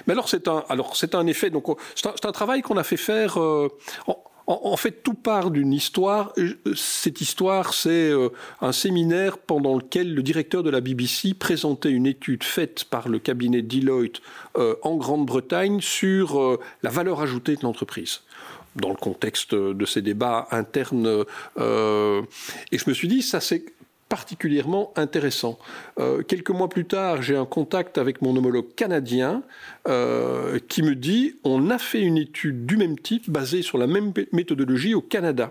Mais 0.07 0.13
alors 0.13 0.29
c'est 0.29 0.47
un, 0.47 0.63
alors 0.69 0.95
c'est 0.95 1.15
un 1.15 1.27
effet. 1.27 1.49
Donc 1.49 1.65
c'est 1.95 2.25
un, 2.25 2.31
travail 2.31 2.61
qu'on 2.61 2.77
a 2.77 2.83
fait 2.83 2.97
faire. 2.97 3.39
Euh, 3.39 3.69
en, 4.07 4.17
fait, 4.77 5.03
tout 5.03 5.13
part 5.13 5.51
d'une 5.51 5.73
histoire. 5.73 6.33
Cette 6.75 7.21
histoire, 7.21 7.73
c'est 7.73 8.09
euh, 8.11 8.29
un 8.61 8.71
séminaire 8.71 9.37
pendant 9.37 9.75
lequel 9.75 10.13
le 10.13 10.21
directeur 10.21 10.63
de 10.63 10.69
la 10.69 10.81
BBC 10.81 11.33
présentait 11.33 11.91
une 11.91 12.05
étude 12.05 12.43
faite 12.43 12.85
par 12.85 13.09
le 13.09 13.19
cabinet 13.19 13.61
Deloitte 13.61 14.21
euh, 14.57 14.75
en 14.83 14.95
Grande-Bretagne 14.95 15.81
sur 15.81 16.39
euh, 16.39 16.59
la 16.83 16.89
valeur 16.89 17.21
ajoutée 17.21 17.55
de 17.55 17.61
l'entreprise 17.63 18.21
dans 18.75 18.89
le 18.89 18.95
contexte 18.95 19.55
de 19.55 19.85
ces 19.85 20.01
débats 20.01 20.49
internes. 20.51 21.23
et 21.57 22.77
je 22.77 22.89
me 22.89 22.93
suis 22.93 23.07
dit, 23.07 23.21
ça 23.21 23.39
c'est 23.39 23.63
particulièrement 24.09 24.93
intéressant. 24.95 25.57
Euh, 25.99 26.21
quelques 26.21 26.51
mois 26.51 26.69
plus 26.69 26.85
tard, 26.85 27.21
j'ai 27.21 27.35
un 27.35 27.45
contact 27.45 27.97
avec 27.97 28.21
mon 28.21 28.35
homologue 28.35 28.73
canadien 28.75 29.43
euh, 29.87 30.59
qui 30.67 30.83
me 30.83 30.95
dit 30.95 31.35
on 31.43 31.69
a 31.69 31.77
fait 31.77 32.01
une 32.01 32.17
étude 32.17 32.65
du 32.65 32.77
même 32.77 32.99
type 32.99 33.29
basée 33.29 33.61
sur 33.61 33.77
la 33.77 33.87
même 33.87 34.13
méthodologie 34.31 34.93
au 34.93 35.01
Canada. 35.01 35.49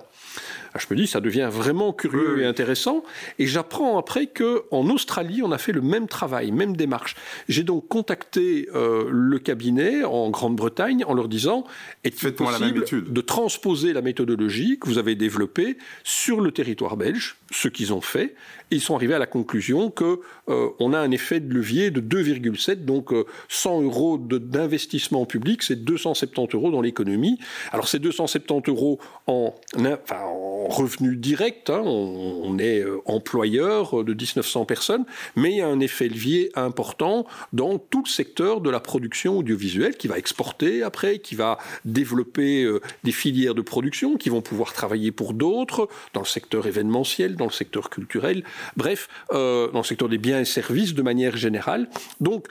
Je 0.77 0.87
me 0.91 0.97
dis, 0.97 1.07
ça 1.07 1.21
devient 1.21 1.49
vraiment 1.53 1.93
curieux 1.93 2.41
et 2.41 2.45
intéressant. 2.45 3.05
Et 3.39 3.47
j'apprends 3.47 3.97
après 3.97 4.27
que 4.27 4.65
en 4.73 4.89
Australie, 4.91 5.41
on 5.43 5.53
a 5.53 5.59
fait 5.59 5.71
le 5.71 5.81
même 5.81 6.09
travail, 6.09 6.51
même 6.51 6.77
démarche. 6.77 7.15
J'ai 7.49 7.63
donc 7.63 7.87
contacté 7.87 8.69
euh, 8.75 9.09
le 9.09 9.39
cabinet 9.39 10.03
en 10.03 10.31
Grande-Bretagne 10.31 11.05
en 11.07 11.15
leur 11.15 11.29
disant, 11.29 11.65
est-il 12.03 12.33
possible 12.33 12.85
de 12.91 13.21
transposer 13.21 13.93
la 13.93 14.03
méthodologie 14.03 14.79
que 14.81 14.89
vous 14.89 14.99
avez 14.99 15.15
développée 15.15 15.79
sur 16.03 16.41
le 16.41 16.51
territoire 16.51 16.97
belge, 16.97 17.37
ce 17.55 17.69
qu'ils 17.69 17.93
ont 17.93 18.01
fait. 18.01 18.35
Ils 18.71 18.81
sont 18.81 18.97
arrivés 18.97 19.15
à 19.15 19.19
la 19.19 19.27
conclusion 19.27 19.91
que 19.91 20.21
euh, 20.49 20.71
on 20.81 20.93
a 20.93 20.99
un 20.99 21.11
effet 21.13 21.39
de 21.39 21.53
levier 21.55 21.91
de 21.91 22.01
2,7, 22.01 22.85
donc 22.85 23.11
100 23.49 23.81
euh, 23.81 23.85
euros 23.85 24.19
d'investissement 24.19 25.25
public, 25.25 25.63
c'est 25.63 25.85
270 25.85 26.57
euros 26.57 26.71
dans 26.73 26.81
l'économie. 26.81 27.39
Alors 27.71 27.87
c'est 27.87 28.01
270 28.01 28.71
euros 28.71 28.99
en, 29.27 29.55
en 29.77 30.67
revenu 30.69 31.17
direct, 31.17 31.71
hein, 31.71 31.83
on, 31.85 32.59
est 32.59 32.81
euh, 32.81 33.01
employeur 33.05 34.03
de 34.03 34.13
1900 34.13 34.65
personnes, 34.65 35.05
mais 35.37 35.53
il 35.53 35.57
y 35.59 35.61
a 35.61 35.69
un 35.69 35.81
effet 35.81 36.09
levier 36.09 36.51
important 36.55 37.27
dans 37.53 37.79
tout 37.79 38.03
le 38.05 38.11
secteur 38.11 38.61
de 38.61 38.71
la 38.71 38.81
production 38.81 39.39
audiovisuelle 39.39 39.97
qui 39.97 40.09
va 40.09 40.19
exporter 40.19 40.83
après, 40.83 41.19
qui 41.19 41.37
va 41.37 41.59
développer 41.85 42.69
des 43.05 43.13
filières 43.13 43.55
de 43.55 43.63
production 43.63 44.17
qui 44.17 44.31
vont 44.31 44.41
pouvoir 44.41 44.73
travailler 44.73 45.13
pour 45.13 45.35
d'autres, 45.35 45.89
dans 46.13 46.21
le 46.21 46.27
secteur 46.27 46.67
événementiel, 46.67 47.37
le 47.45 47.53
secteur 47.53 47.91
culturel, 47.91 48.45
bref, 48.77 49.09
euh, 49.33 49.71
dans 49.73 49.81
le 49.81 49.85
secteur 49.85 50.09
des 50.09 50.19
biens 50.19 50.41
et 50.41 50.45
services 50.45 50.95
de 50.95 51.03
manière 51.03 51.37
générale. 51.37 51.89
Donc, 52.21 52.49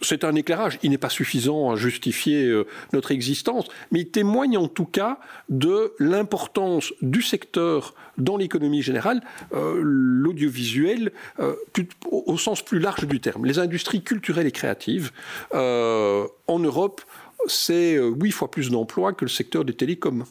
c'est 0.00 0.24
un 0.24 0.34
éclairage. 0.34 0.78
Il 0.82 0.90
n'est 0.90 0.98
pas 0.98 1.08
suffisant 1.08 1.70
à 1.70 1.76
justifier 1.76 2.44
euh, 2.44 2.66
notre 2.92 3.10
existence, 3.10 3.66
mais 3.90 4.00
il 4.00 4.10
témoigne 4.10 4.56
en 4.56 4.68
tout 4.68 4.84
cas 4.84 5.18
de 5.48 5.92
l'importance 5.98 6.92
du 7.02 7.22
secteur 7.22 7.94
dans 8.16 8.36
l'économie 8.36 8.82
générale, 8.82 9.22
euh, 9.52 9.80
l'audiovisuel 9.82 11.12
euh, 11.40 11.54
au, 12.10 12.38
sens 12.38 12.62
plus 12.62 12.78
large 12.78 13.06
du 13.06 13.20
terme. 13.20 13.44
Les 13.44 13.58
industries 13.58 14.02
culturelles 14.02 14.46
et 14.46 14.52
créatives 14.52 15.10
en 15.52 16.58
Europe, 16.58 17.00
c'est 17.46 17.96
huit 17.96 18.30
fois 18.30 18.50
plus 18.50 18.70
d'emplois 18.70 19.12
que 19.12 19.24
le 19.24 19.30
secteur 19.30 19.64
des 19.64 19.74
télécoms 19.74 20.24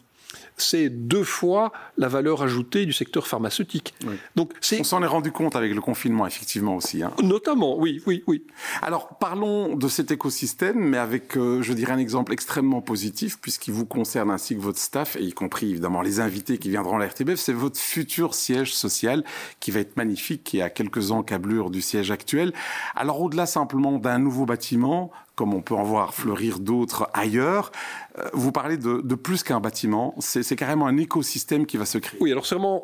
c'est 0.57 0.89
deux 0.89 1.23
fois 1.23 1.71
la 1.97 2.07
valeur 2.07 2.41
ajoutée 2.41 2.85
du 2.85 2.93
secteur 2.93 3.27
pharmaceutique. 3.27 3.93
Donc, 4.35 4.53
On 4.79 4.83
s'en 4.83 5.03
est 5.03 5.07
rendu 5.07 5.31
compte 5.31 5.55
avec 5.55 5.73
le 5.73 5.81
confinement, 5.81 6.25
effectivement 6.25 6.75
aussi. 6.75 7.03
Hein. 7.03 7.13
Notamment, 7.23 7.77
oui, 7.77 8.01
oui, 8.07 8.23
oui. 8.27 8.43
Alors, 8.81 9.17
parlons 9.19 9.75
de 9.75 9.87
cet 9.87 10.11
écosystème, 10.11 10.79
mais 10.79 10.97
avec, 10.97 11.37
euh, 11.37 11.61
je 11.61 11.73
dirais, 11.73 11.93
un 11.93 11.97
exemple 11.97 12.33
extrêmement 12.33 12.81
positif, 12.81 13.39
puisqu'il 13.39 13.73
vous 13.73 13.85
concerne 13.85 14.31
ainsi 14.31 14.55
que 14.55 14.61
votre 14.61 14.79
staff, 14.79 15.15
et 15.15 15.23
y 15.23 15.33
compris 15.33 15.69
évidemment 15.69 16.01
les 16.01 16.19
invités 16.19 16.57
qui 16.57 16.69
viendront 16.69 16.97
à 16.97 16.99
la 16.99 17.07
RTBF, 17.07 17.39
c'est 17.39 17.53
votre 17.53 17.79
futur 17.79 18.33
siège 18.33 18.73
social 18.73 19.23
qui 19.59 19.71
va 19.71 19.79
être 19.79 19.95
magnifique, 19.95 20.43
qui 20.43 20.59
est 20.59 20.63
à 20.63 20.69
quelques 20.69 21.11
encablures 21.11 21.69
du 21.69 21.81
siège 21.81 22.11
actuel. 22.11 22.53
Alors, 22.95 23.21
au-delà 23.21 23.45
simplement 23.45 23.99
d'un 23.99 24.19
nouveau 24.19 24.45
bâtiment, 24.45 25.11
comme 25.37 25.53
on 25.53 25.61
peut 25.61 25.75
en 25.75 25.83
voir 25.83 26.15
fleurir 26.15 26.57
d'autres 26.59 27.09
ailleurs. 27.13 27.71
Euh, 28.17 28.23
vous 28.33 28.51
parlez 28.51 28.75
de, 28.75 29.15
plus 29.15 29.43
qu'un 29.43 29.59
bâtiment, 29.59 30.15
c'est 30.19 30.55
carrément 30.55 30.87
un 30.87 30.97
écosystème 30.97 31.67
qui 31.67 31.77
va 31.77 31.85
se 31.85 31.99
créer. 31.99 32.19
Oui, 32.19 32.31
alors 32.31 32.45
c'est 32.45 32.55
vraiment 32.55 32.79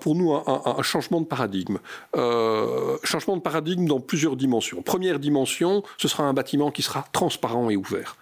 pour 0.00 0.16
nous 0.16 0.34
un, 0.34 0.82
changement 0.82 1.20
de 1.20 1.26
paradigme. 1.26 1.78
Euh, 2.16 2.98
changement 3.04 3.36
de 3.36 3.42
paradigme 3.42 3.86
dans 3.86 4.00
plusieurs 4.00 4.36
dimensions. 4.36 4.82
Première 4.82 5.20
dimension, 5.20 5.84
ce 5.96 6.08
sera 6.08 6.24
un 6.24 6.34
bâtiment 6.34 6.72
qui 6.72 6.82
sera 6.82 7.06
transparent 7.12 7.70
et 7.70 7.76
ouvert 7.76 8.16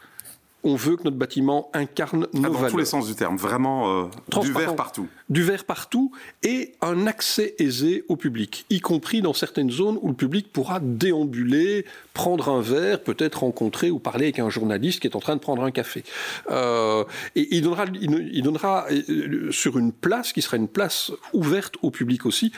on 0.65 0.77
veut 0.77 0.97
que 0.97 1.05
notre 1.05 1.17
bâtiment 1.17 1.71
incarne 1.75 2.27
nos 2.33 2.47
ah, 2.47 2.63
dans 2.63 2.69
tous 2.69 2.79
les 2.79 2.85
sens 2.85 3.07
du 3.07 3.15
terme, 3.15 3.37
vraiment 3.37 4.03
euh, 4.03 4.41
du 4.41 4.53
verre 4.53 4.75
partout. 4.75 5.07
Du 5.29 5.43
verre 5.43 5.65
partout 5.65 6.11
et 6.43 6.75
un 6.81 7.07
accès 7.07 7.55
aisé 7.59 8.05
au 8.09 8.17
public, 8.17 8.65
y 8.71 8.81
compris 8.81 9.21
dans 9.21 9.35
certaines 9.35 9.71
zones 9.71 9.99
où 10.01 10.09
le 10.09 10.15
public 10.15 10.53
pourra 10.53 10.81
déambuler, 10.81 11.85
prendre 12.15 12.49
un 12.49 12.61
verre, 12.61 13.03
peut-être 13.03 13.41
rencontrer 13.41 13.91
ou 13.91 13.99
parler 13.99 14.25
avec 14.27 14.39
un 14.39 14.51
journaliste 14.51 15.01
qui 15.01 15.07
est 15.07 15.17
en 15.17 15.21
train 15.21 15.37
de 15.37 15.41
prendre 15.41 15.63
un 15.63 15.71
café. 15.71 16.03
Euh, 16.51 17.05
et 17.37 17.49
il 17.55 17.63
donnera, 17.63 17.85
il 17.93 18.43
donnera 18.43 18.87
euh, 18.91 19.53
sur 19.53 19.79
une 19.79 19.93
place 19.93 20.33
qui 20.33 20.43
sera 20.43 20.57
une 20.57 20.69
place 20.69 21.13
ouverte 21.33 21.77
au 21.83 21.91
public 21.91 22.27
aussi, 22.27 22.53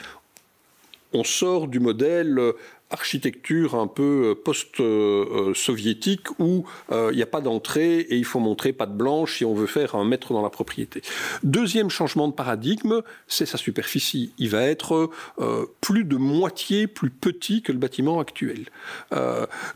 on 1.13 1.23
sort 1.23 1.67
du 1.67 1.79
modèle 1.79 2.53
architecture 2.89 3.75
un 3.75 3.87
peu 3.87 4.31
euh, 4.31 4.35
post-soviétique 4.35 6.39
où 6.39 6.65
euh, 6.91 7.09
il 7.11 7.17
n'y 7.17 7.23
a 7.23 7.27
pas 7.27 7.41
d'entrée 7.41 7.99
et 7.99 8.17
il 8.17 8.25
faut 8.25 8.39
montrer 8.39 8.73
patte 8.73 8.95
blanche 8.95 9.37
si 9.37 9.45
on 9.45 9.53
veut 9.53 9.67
faire 9.67 9.95
un 9.95 10.05
mètre 10.05 10.33
dans 10.33 10.41
la 10.41 10.49
propriété. 10.49 11.01
Deuxième 11.43 11.89
changement 11.89 12.27
de 12.27 12.33
paradigme, 12.33 13.01
c'est 13.27 13.45
sa 13.45 13.57
superficie. 13.57 14.33
Il 14.37 14.49
va 14.49 14.63
être 14.63 15.09
euh, 15.39 15.65
plus 15.81 16.05
de 16.05 16.15
moitié 16.15 16.87
plus 16.87 17.09
petit 17.09 17.61
que 17.61 17.71
le 17.71 17.77
bâtiment 17.77 18.19
actuel. 18.19 18.65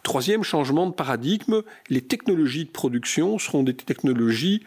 troisième 0.03 0.43
changement 0.43 0.87
de 0.87 0.93
paradigme, 0.93 1.61
les 1.89 2.01
technologies 2.01 2.65
de 2.65 2.69
production 2.69 3.39
seront 3.39 3.63
des 3.63 3.73
technologies 3.73 4.63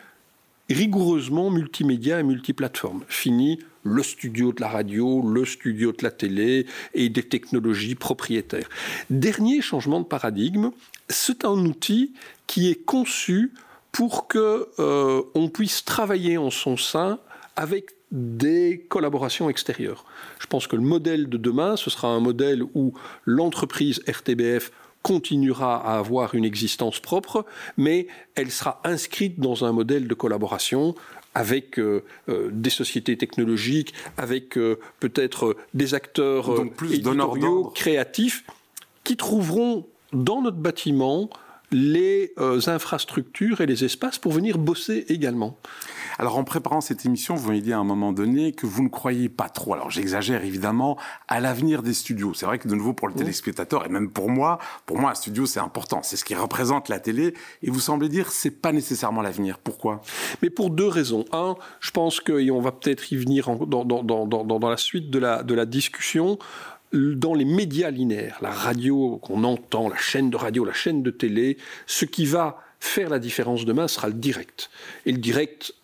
rigoureusement 0.70 1.50
multimédia 1.50 2.20
et 2.20 2.22
multiplateformes. 2.22 3.04
Fini 3.08 3.58
le 3.84 4.02
studio 4.02 4.52
de 4.52 4.60
la 4.60 4.68
radio, 4.68 5.22
le 5.22 5.44
studio 5.44 5.92
de 5.92 6.02
la 6.02 6.10
télé 6.10 6.66
et 6.94 7.08
des 7.08 7.22
technologies 7.22 7.94
propriétaires. 7.94 8.68
Dernier 9.10 9.60
changement 9.60 10.00
de 10.00 10.06
paradigme, 10.06 10.70
c'est 11.08 11.44
un 11.44 11.58
outil 11.64 12.12
qui 12.46 12.70
est 12.70 12.84
conçu 12.84 13.52
pour 13.92 14.26
que 14.26 14.68
euh, 14.80 15.22
on 15.34 15.48
puisse 15.48 15.84
travailler 15.84 16.36
en 16.36 16.50
son 16.50 16.76
sein 16.76 17.20
avec 17.54 17.90
des 18.10 18.86
collaborations 18.88 19.48
extérieures. 19.50 20.04
Je 20.38 20.46
pense 20.46 20.66
que 20.66 20.76
le 20.76 20.82
modèle 20.82 21.28
de 21.28 21.36
demain, 21.36 21.76
ce 21.76 21.90
sera 21.90 22.08
un 22.08 22.20
modèle 22.20 22.62
où 22.74 22.94
l'entreprise 23.24 24.00
RTBF 24.08 24.70
continuera 25.02 25.76
à 25.86 25.98
avoir 25.98 26.34
une 26.34 26.44
existence 26.44 26.98
propre, 26.98 27.44
mais 27.76 28.06
elle 28.34 28.50
sera 28.50 28.80
inscrite 28.84 29.38
dans 29.38 29.64
un 29.64 29.72
modèle 29.72 30.08
de 30.08 30.14
collaboration 30.14 30.94
avec 31.34 31.78
euh, 31.78 32.04
euh, 32.28 32.48
des 32.52 32.70
sociétés 32.70 33.16
technologiques, 33.16 33.92
avec 34.16 34.56
euh, 34.56 34.78
peut-être 35.00 35.56
des 35.74 35.94
acteurs 35.94 36.50
éditoriaux, 36.90 37.72
créatifs, 37.74 38.44
qui 39.02 39.16
trouveront 39.16 39.86
dans 40.12 40.40
notre 40.40 40.56
bâtiment 40.56 41.28
les 41.72 42.32
infrastructures 42.66 43.60
et 43.60 43.66
les 43.66 43.84
espaces 43.84 44.18
pour 44.18 44.32
venir 44.32 44.58
bosser 44.58 45.06
également. 45.08 45.58
Alors 46.18 46.38
en 46.38 46.44
préparant 46.44 46.80
cette 46.80 47.04
émission, 47.06 47.34
vous 47.34 47.48
m'avez 47.48 47.60
dit 47.60 47.72
à 47.72 47.78
un 47.78 47.84
moment 47.84 48.12
donné 48.12 48.52
que 48.52 48.66
vous 48.66 48.82
ne 48.82 48.88
croyez 48.88 49.28
pas 49.28 49.48
trop, 49.48 49.74
alors 49.74 49.90
j'exagère 49.90 50.44
évidemment, 50.44 50.96
à 51.28 51.40
l'avenir 51.40 51.82
des 51.82 51.94
studios. 51.94 52.34
C'est 52.34 52.46
vrai 52.46 52.58
que 52.58 52.68
de 52.68 52.74
nouveau 52.74 52.92
pour 52.92 53.08
le 53.08 53.14
téléspectateur 53.14 53.84
et 53.86 53.88
même 53.88 54.10
pour 54.10 54.30
moi, 54.30 54.58
pour 54.86 54.98
moi 54.98 55.10
un 55.10 55.14
studio 55.14 55.46
c'est 55.46 55.60
important, 55.60 56.02
c'est 56.02 56.16
ce 56.16 56.24
qui 56.24 56.34
représente 56.34 56.88
la 56.88 57.00
télé 57.00 57.34
et 57.62 57.70
vous 57.70 57.80
semblez 57.80 58.08
dire 58.08 58.30
c'est 58.30 58.50
pas 58.50 58.72
nécessairement 58.72 59.22
l'avenir. 59.22 59.58
Pourquoi? 59.58 60.00
Mais 60.42 60.50
pour 60.50 60.70
deux 60.70 60.88
raisons. 60.88 61.24
Un, 61.32 61.56
je 61.80 61.90
pense 61.90 62.20
que, 62.20 62.32
et 62.32 62.50
on 62.50 62.60
va 62.60 62.72
peut-être 62.72 63.12
y 63.12 63.16
venir 63.16 63.48
dans, 63.66 63.84
dans, 63.84 64.02
dans, 64.02 64.26
dans, 64.26 64.68
la 64.68 64.76
suite 64.76 65.10
de 65.10 65.18
la, 65.18 65.42
de 65.42 65.54
la 65.54 65.66
discussion, 65.66 66.38
dans 66.92 67.34
les 67.34 67.44
médias 67.44 67.90
linéaires, 67.90 68.38
la 68.40 68.50
radio 68.50 69.18
qu'on 69.22 69.44
entend, 69.44 69.88
la 69.88 69.96
chaîne 69.96 70.30
de 70.30 70.36
radio, 70.36 70.64
la 70.64 70.72
chaîne 70.72 71.02
de 71.02 71.10
télé, 71.10 71.56
ce 71.86 72.04
qui 72.04 72.24
va 72.24 72.58
faire 72.78 73.08
la 73.08 73.18
différence 73.18 73.64
demain 73.64 73.88
sera 73.88 74.08
le 74.08 74.14
direct. 74.14 74.70
Et 75.06 75.12
le 75.12 75.18
direct, 75.18 75.74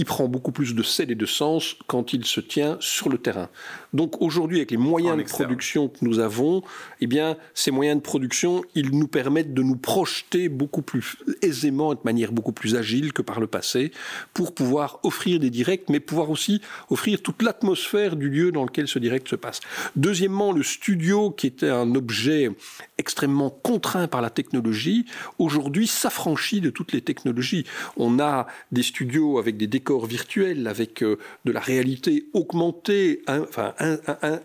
il 0.00 0.06
prend 0.06 0.28
beaucoup 0.28 0.50
plus 0.50 0.74
de 0.74 0.82
sel 0.82 1.10
et 1.10 1.14
de 1.14 1.26
sens 1.26 1.76
quand 1.86 2.14
il 2.14 2.24
se 2.24 2.40
tient 2.40 2.78
sur 2.80 3.10
le 3.10 3.18
terrain. 3.18 3.50
Donc 3.92 4.22
aujourd'hui, 4.22 4.56
avec 4.56 4.70
les 4.70 4.78
moyens 4.78 5.18
de 5.18 5.24
production 5.24 5.88
que 5.88 5.98
nous 6.00 6.20
avons, 6.20 6.62
eh 7.02 7.06
bien, 7.06 7.36
ces 7.52 7.70
moyens 7.70 7.98
de 7.98 8.02
production, 8.02 8.64
ils 8.74 8.96
nous 8.96 9.08
permettent 9.08 9.52
de 9.52 9.62
nous 9.62 9.76
projeter 9.76 10.48
beaucoup 10.48 10.80
plus 10.80 11.18
aisément 11.42 11.92
et 11.92 11.96
de 11.96 12.00
manière 12.02 12.32
beaucoup 12.32 12.52
plus 12.52 12.76
agile 12.76 13.12
que 13.12 13.20
par 13.20 13.40
le 13.40 13.46
passé, 13.46 13.92
pour 14.32 14.54
pouvoir 14.54 15.00
offrir 15.02 15.38
des 15.38 15.50
directs, 15.50 15.90
mais 15.90 16.00
pouvoir 16.00 16.30
aussi 16.30 16.62
offrir 16.88 17.20
toute 17.20 17.42
l'atmosphère 17.42 18.16
du 18.16 18.30
lieu 18.30 18.52
dans 18.52 18.64
lequel 18.64 18.88
ce 18.88 18.98
direct 18.98 19.28
se 19.28 19.36
passe. 19.36 19.60
Deuxièmement, 19.96 20.52
le 20.52 20.62
studio, 20.62 21.30
qui 21.30 21.46
était 21.46 21.68
un 21.68 21.94
objet 21.94 22.50
extrêmement 22.96 23.50
contraint 23.50 24.08
par 24.08 24.22
la 24.22 24.30
technologie, 24.30 25.04
aujourd'hui 25.38 25.86
s'affranchit 25.86 26.62
de 26.62 26.70
toutes 26.70 26.92
les 26.92 27.02
technologies. 27.02 27.66
On 27.98 28.18
a 28.18 28.46
des 28.72 28.82
studios 28.82 29.38
avec 29.38 29.58
des 29.58 29.66
décors 29.66 29.89
virtuels, 29.98 30.66
avec 30.66 31.02
euh, 31.02 31.18
de 31.44 31.52
la 31.52 31.60
réalité 31.60 32.26
augmentée, 32.32 33.22
enfin 33.26 33.74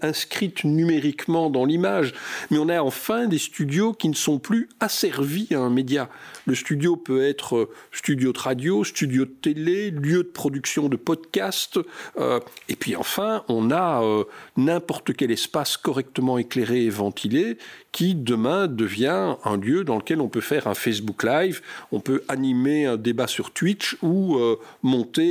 inscrite 0.01 0.63
numériquement 0.63 1.49
dans 1.49 1.65
l'image, 1.65 2.13
mais 2.49 2.57
on 2.57 2.69
a 2.69 2.81
enfin 2.81 3.27
des 3.27 3.37
studios 3.37 3.93
qui 3.93 4.09
ne 4.09 4.15
sont 4.15 4.39
plus 4.39 4.69
asservis 4.79 5.47
à 5.51 5.59
un 5.59 5.69
média. 5.69 6.09
Le 6.45 6.55
studio 6.55 6.95
peut 6.95 7.23
être 7.23 7.55
euh, 7.55 7.69
studio 7.91 8.33
de 8.33 8.39
radio, 8.39 8.83
studio 8.83 9.25
de 9.25 9.31
télé, 9.41 9.91
lieu 9.91 10.23
de 10.23 10.29
production 10.29 10.89
de 10.89 10.95
podcast, 10.95 11.79
euh, 12.17 12.39
et 12.69 12.75
puis 12.75 12.95
enfin 12.95 13.43
on 13.47 13.71
a 13.71 14.01
n'importe 14.57 15.15
quel 15.15 15.31
espace 15.31 15.77
correctement 15.77 16.37
éclairé 16.37 16.85
et 16.85 16.89
ventilé 16.89 17.57
qui 17.91 18.13
demain 18.13 18.67
devient 18.67 19.35
un 19.45 19.57
lieu 19.57 19.83
dans 19.83 19.95
lequel 19.95 20.19
on 20.19 20.27
peut 20.27 20.41
faire 20.41 20.67
un 20.67 20.73
Facebook 20.73 21.23
Live, 21.23 21.61
on 21.91 22.01
peut 22.01 22.23
animer 22.27 22.85
un 22.85 22.97
débat 22.97 23.27
sur 23.27 23.51
Twitch 23.51 23.95
ou 24.01 24.37
monter 24.83 25.24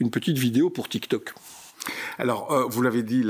une 0.00 0.10
petite 0.10 0.38
vidéo 0.38 0.70
pour 0.70 0.88
TikTok. 0.88 1.34
Alors, 2.18 2.52
euh, 2.52 2.64
vous 2.68 2.82
l'avez 2.82 3.02
dit, 3.02 3.24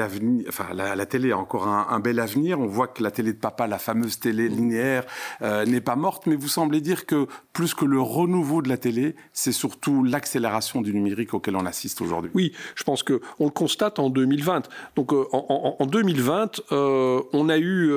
enfin, 0.49 0.67
la, 0.75 1.07
télé 1.07 1.33
a 1.33 1.39
encore 1.39 1.69
un, 1.69 2.01
bel 2.01 2.19
avenir. 2.19 2.59
On 2.59 2.67
voit 2.67 2.89
que 2.89 3.03
la 3.03 3.11
télé 3.11 3.33
de 3.33 3.39
papa, 3.39 3.67
la 3.67 3.79
fameuse 3.79 4.19
télé 4.19 4.49
linéaire, 4.49 5.05
euh, 5.43 5.65
n'est 5.65 5.81
pas 5.81 5.97
morte, 5.97 6.27
mais 6.27 6.35
vous 6.35 6.49
semblez 6.49 6.81
dire 6.81 7.07
que 7.07 7.27
plus 7.53 7.75
que 7.75 7.85
le 7.85 8.01
renouveau 8.01 8.63
de 8.63 8.69
la 8.69 8.77
télé, 8.77 9.15
c'est 9.33 9.53
surtout 9.53 10.03
l'accélération 10.03 10.81
du 10.83 10.93
numérique 10.93 11.35
auquel 11.35 11.57
on 11.57 11.67
assiste 11.67 12.01
aujourd'hui. 12.01 12.31
Oui, 12.35 12.53
je 12.75 12.85
pense 12.85 13.03
que 13.03 13.21
on 13.39 13.45
le 13.45 13.51
constate 13.51 13.99
en 13.99 14.11
2020. 14.11 14.69
Donc, 14.97 15.13
euh, 15.13 15.27
en, 15.33 15.87
2020, 15.87 16.63
on 16.71 17.49
a 17.49 17.59
eu 17.59 17.93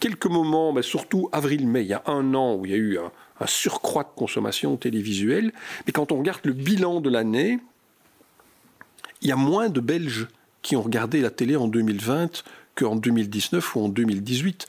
quelques 0.00 0.26
moments, 0.26 0.74
surtout 0.80 1.28
avril-mai, 1.32 1.82
il 1.82 1.88
y 1.88 1.94
a 1.94 2.02
un 2.06 2.34
an 2.34 2.54
où 2.54 2.64
il 2.64 2.72
y 2.72 2.74
a 2.74 2.78
eu 2.78 2.98
un, 2.98 3.12
un 3.42 3.46
surcroît 3.46 4.04
de 4.04 4.10
consommation 4.14 4.76
télévisuelle. 4.76 5.52
Mais 5.86 5.92
quand 5.92 6.12
on 6.12 6.18
regarde 6.18 6.40
le 6.44 6.52
bilan 6.52 7.00
de 7.00 7.10
l'année, 7.10 7.58
il 9.20 9.28
y 9.28 9.32
a 9.32 9.36
moins 9.36 9.68
de 9.68 9.80
Belges 9.80 10.28
qui 10.62 10.76
ont 10.76 10.82
regardé 10.82 11.20
la 11.20 11.30
télé 11.30 11.56
en 11.56 11.68
2020 11.68 12.44
qu'en 12.74 12.96
2019 12.96 13.76
ou 13.76 13.84
en 13.84 13.88
2018. 13.88 14.66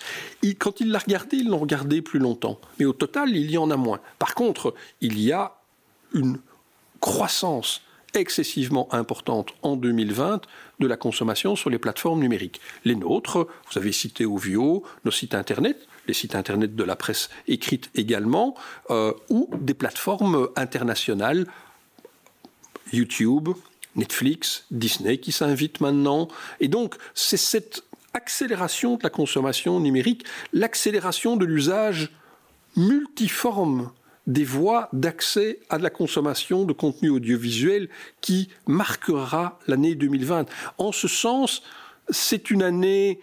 quand 0.60 0.82
ils 0.82 0.92
l'ont 0.92 1.00
regardé, 1.00 1.38
ils 1.38 1.48
l'ont 1.48 1.60
regardé 1.60 2.02
plus 2.02 2.20
longtemps. 2.20 2.60
Mais 2.80 2.86
au 2.86 2.94
total, 2.94 3.36
il 3.36 3.50
y 3.50 3.58
en 3.58 3.72
a 3.72 3.78
moins. 3.78 4.00
Par 4.20 4.36
contre, 4.36 4.74
il 5.02 5.20
y 5.20 5.32
a 5.32 5.54
une 6.14 6.40
croissance 7.00 7.82
excessivement 8.14 8.94
importante 8.94 9.50
en 9.62 9.76
2020 9.76 10.42
de 10.80 10.88
la 10.88 10.98
consommation 10.98 11.56
sur 11.56 11.70
les 11.70 11.78
plateformes 11.80 12.20
numériques. 12.20 12.60
Les 12.86 12.96
nôtres, 12.96 13.48
vous 13.72 13.78
avez 13.78 13.92
cité 13.92 14.26
Ovio, 14.26 14.84
nos 15.06 15.12
sites 15.12 15.36
Internet, 15.36 15.88
les 16.08 16.14
sites 16.14 16.36
Internet 16.36 16.76
de 16.76 16.84
la 16.84 16.96
presse 16.96 17.30
écrite 17.48 17.90
également, 17.96 18.56
euh, 18.90 19.14
ou 19.30 19.50
des 19.60 19.74
plateformes 19.74 20.50
internationales, 20.56 21.48
YouTube, 22.92 23.50
Netflix, 23.96 24.66
Disney 24.72 25.18
qui 25.18 25.32
s'invitent 25.32 25.82
maintenant. 25.82 26.28
Et 26.60 26.68
donc, 26.68 26.96
c'est 27.14 27.38
cette 27.38 27.84
accélération 28.14 28.96
de 28.96 29.04
la 29.04 29.10
consommation 29.10 29.80
numérique, 29.80 30.26
l'accélération 30.52 31.36
de 31.36 31.46
l'usage 31.46 32.12
multiforme 32.76 33.92
des 34.28 34.46
voies 34.46 34.90
d'accès 34.94 35.60
à 35.70 35.78
la 35.78 35.90
consommation 35.90 36.66
de 36.66 36.74
contenu 36.74 37.10
audiovisuel 37.10 37.90
qui 38.22 38.50
marquera 38.68 39.60
l'année 39.68 39.96
2020. 39.96 40.46
En 40.78 40.92
ce 40.92 41.08
sens, 41.08 41.62
c'est 42.10 42.50
une 42.52 42.64
année 42.64 43.20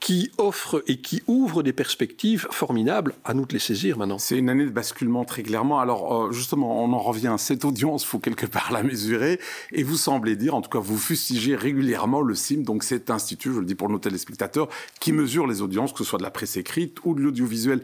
qui 0.00 0.30
offre 0.38 0.82
et 0.86 0.98
qui 0.98 1.22
ouvre 1.26 1.62
des 1.62 1.72
perspectives 1.72 2.46
formidables. 2.50 3.14
À 3.24 3.34
nous 3.34 3.46
de 3.46 3.52
les 3.52 3.58
saisir 3.58 3.98
maintenant. 3.98 4.18
C'est 4.18 4.38
une 4.38 4.48
année 4.48 4.64
de 4.64 4.70
basculement 4.70 5.24
très 5.24 5.42
clairement. 5.42 5.80
Alors 5.80 6.26
euh, 6.26 6.32
justement, 6.32 6.82
on 6.82 6.92
en 6.92 6.98
revient. 6.98 7.34
Cette 7.38 7.64
audience, 7.64 8.04
faut 8.04 8.18
quelque 8.18 8.46
part 8.46 8.72
la 8.72 8.82
mesurer. 8.82 9.40
Et 9.72 9.82
vous 9.82 9.96
semblez 9.96 10.36
dire, 10.36 10.54
en 10.54 10.62
tout 10.62 10.70
cas, 10.70 10.78
vous 10.78 10.98
fustigez 10.98 11.56
régulièrement 11.56 12.20
le 12.20 12.34
CIM, 12.34 12.62
donc 12.62 12.84
cet 12.84 13.10
institut, 13.10 13.52
je 13.52 13.60
le 13.60 13.66
dis 13.66 13.74
pour 13.74 13.88
nos 13.88 13.98
téléspectateurs, 13.98 14.68
qui 15.00 15.12
mesure 15.12 15.46
les 15.46 15.60
audiences, 15.60 15.92
que 15.92 15.98
ce 15.98 16.04
soit 16.04 16.18
de 16.18 16.24
la 16.24 16.30
presse 16.30 16.56
écrite 16.56 16.98
ou 17.04 17.14
de 17.14 17.20
l'audiovisuel 17.20 17.82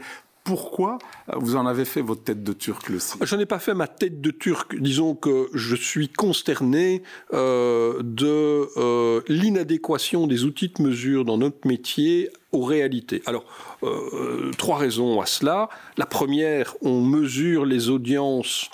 pourquoi 0.48 0.96
vous 1.36 1.56
en 1.56 1.66
avez 1.66 1.84
fait 1.84 2.00
votre 2.00 2.24
tête 2.24 2.42
de 2.42 2.54
turc 2.54 2.88
le 2.88 2.98
Je 3.20 3.36
n'ai 3.36 3.44
pas 3.44 3.58
fait 3.58 3.74
ma 3.74 3.86
tête 3.86 4.22
de 4.22 4.30
turc. 4.30 4.80
Disons 4.80 5.14
que 5.14 5.50
je 5.52 5.76
suis 5.76 6.08
consterné 6.08 7.02
euh, 7.34 8.00
de 8.02 8.66
euh, 8.78 9.20
l'inadéquation 9.28 10.26
des 10.26 10.44
outils 10.44 10.70
de 10.70 10.82
mesure 10.82 11.26
dans 11.26 11.36
notre 11.36 11.68
métier 11.68 12.30
aux 12.52 12.62
réalités. 12.62 13.20
Alors, 13.26 13.44
euh, 13.82 14.50
trois 14.56 14.78
raisons 14.78 15.20
à 15.20 15.26
cela. 15.26 15.68
La 15.98 16.06
première, 16.06 16.76
on 16.80 17.02
mesure 17.02 17.66
les 17.66 17.90
audiences 17.90 18.70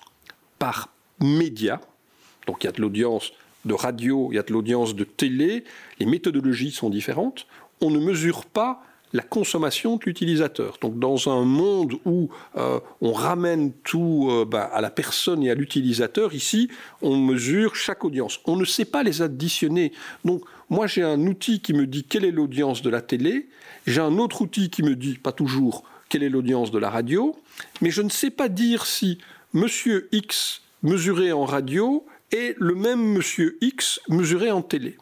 par 0.60 0.90
médias. 1.20 1.80
Donc 2.46 2.62
il 2.62 2.66
y 2.66 2.68
a 2.68 2.72
de 2.72 2.82
l'audience 2.82 3.32
de 3.64 3.74
radio, 3.74 4.28
il 4.30 4.36
y 4.36 4.38
a 4.38 4.44
de 4.44 4.52
l'audience 4.52 4.94
de 4.94 5.02
télé. 5.02 5.64
Les 5.98 6.06
méthodologies 6.06 6.70
sont 6.70 6.88
différentes. 6.88 7.48
On 7.80 7.90
ne 7.90 7.98
mesure 7.98 8.44
pas 8.44 8.80
la 9.14 9.22
consommation 9.22 9.96
de 9.96 10.02
l'utilisateur. 10.04 10.76
Donc 10.80 10.98
dans 10.98 11.28
un 11.28 11.44
monde 11.44 11.94
où 12.04 12.28
euh, 12.56 12.80
on 13.00 13.12
ramène 13.12 13.72
tout 13.84 14.28
euh, 14.28 14.44
bah, 14.44 14.64
à 14.64 14.80
la 14.80 14.90
personne 14.90 15.42
et 15.44 15.50
à 15.50 15.54
l'utilisateur, 15.54 16.34
ici, 16.34 16.68
on 17.00 17.16
mesure 17.16 17.76
chaque 17.76 18.04
audience. 18.04 18.40
On 18.44 18.56
ne 18.56 18.64
sait 18.64 18.84
pas 18.84 19.04
les 19.04 19.22
additionner. 19.22 19.92
Donc 20.24 20.42
moi, 20.68 20.88
j'ai 20.88 21.04
un 21.04 21.26
outil 21.28 21.60
qui 21.60 21.72
me 21.74 21.86
dit 21.86 22.02
quelle 22.02 22.24
est 22.24 22.32
l'audience 22.32 22.82
de 22.82 22.90
la 22.90 23.00
télé, 23.00 23.48
j'ai 23.86 24.00
un 24.00 24.18
autre 24.18 24.42
outil 24.42 24.68
qui 24.68 24.82
me 24.82 24.96
dit, 24.96 25.14
pas 25.14 25.32
toujours, 25.32 25.84
quelle 26.08 26.24
est 26.24 26.28
l'audience 26.28 26.72
de 26.72 26.78
la 26.78 26.90
radio, 26.90 27.36
mais 27.80 27.90
je 27.90 28.02
ne 28.02 28.10
sais 28.10 28.30
pas 28.30 28.48
dire 28.48 28.84
si 28.84 29.18
Monsieur 29.52 30.08
X 30.10 30.62
mesuré 30.82 31.30
en 31.30 31.44
radio 31.44 32.04
est 32.32 32.56
le 32.58 32.74
même 32.74 33.00
Monsieur 33.00 33.58
X 33.60 34.00
mesuré 34.08 34.50
en 34.50 34.62
télé. 34.62 34.96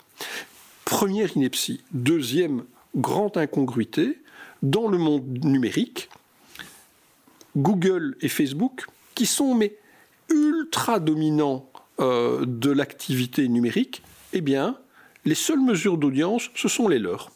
Première 0.84 1.34
ineptie. 1.34 1.80
Deuxième 1.92 2.64
grande 2.94 3.36
incongruité 3.36 4.18
dans 4.62 4.88
le 4.88 4.98
monde 4.98 5.44
numérique. 5.44 6.08
Google 7.56 8.16
et 8.20 8.28
Facebook, 8.28 8.86
qui 9.14 9.26
sont 9.26 9.54
mais 9.54 9.76
ultra 10.30 11.00
dominants 11.00 11.68
euh, 12.00 12.44
de 12.46 12.70
l'activité 12.70 13.46
numérique, 13.48 14.02
eh 14.32 14.40
bien, 14.40 14.78
les 15.24 15.34
seules 15.34 15.60
mesures 15.60 15.98
d'audience, 15.98 16.50
ce 16.54 16.68
sont 16.68 16.88
les 16.88 16.98
leurs. 16.98 17.30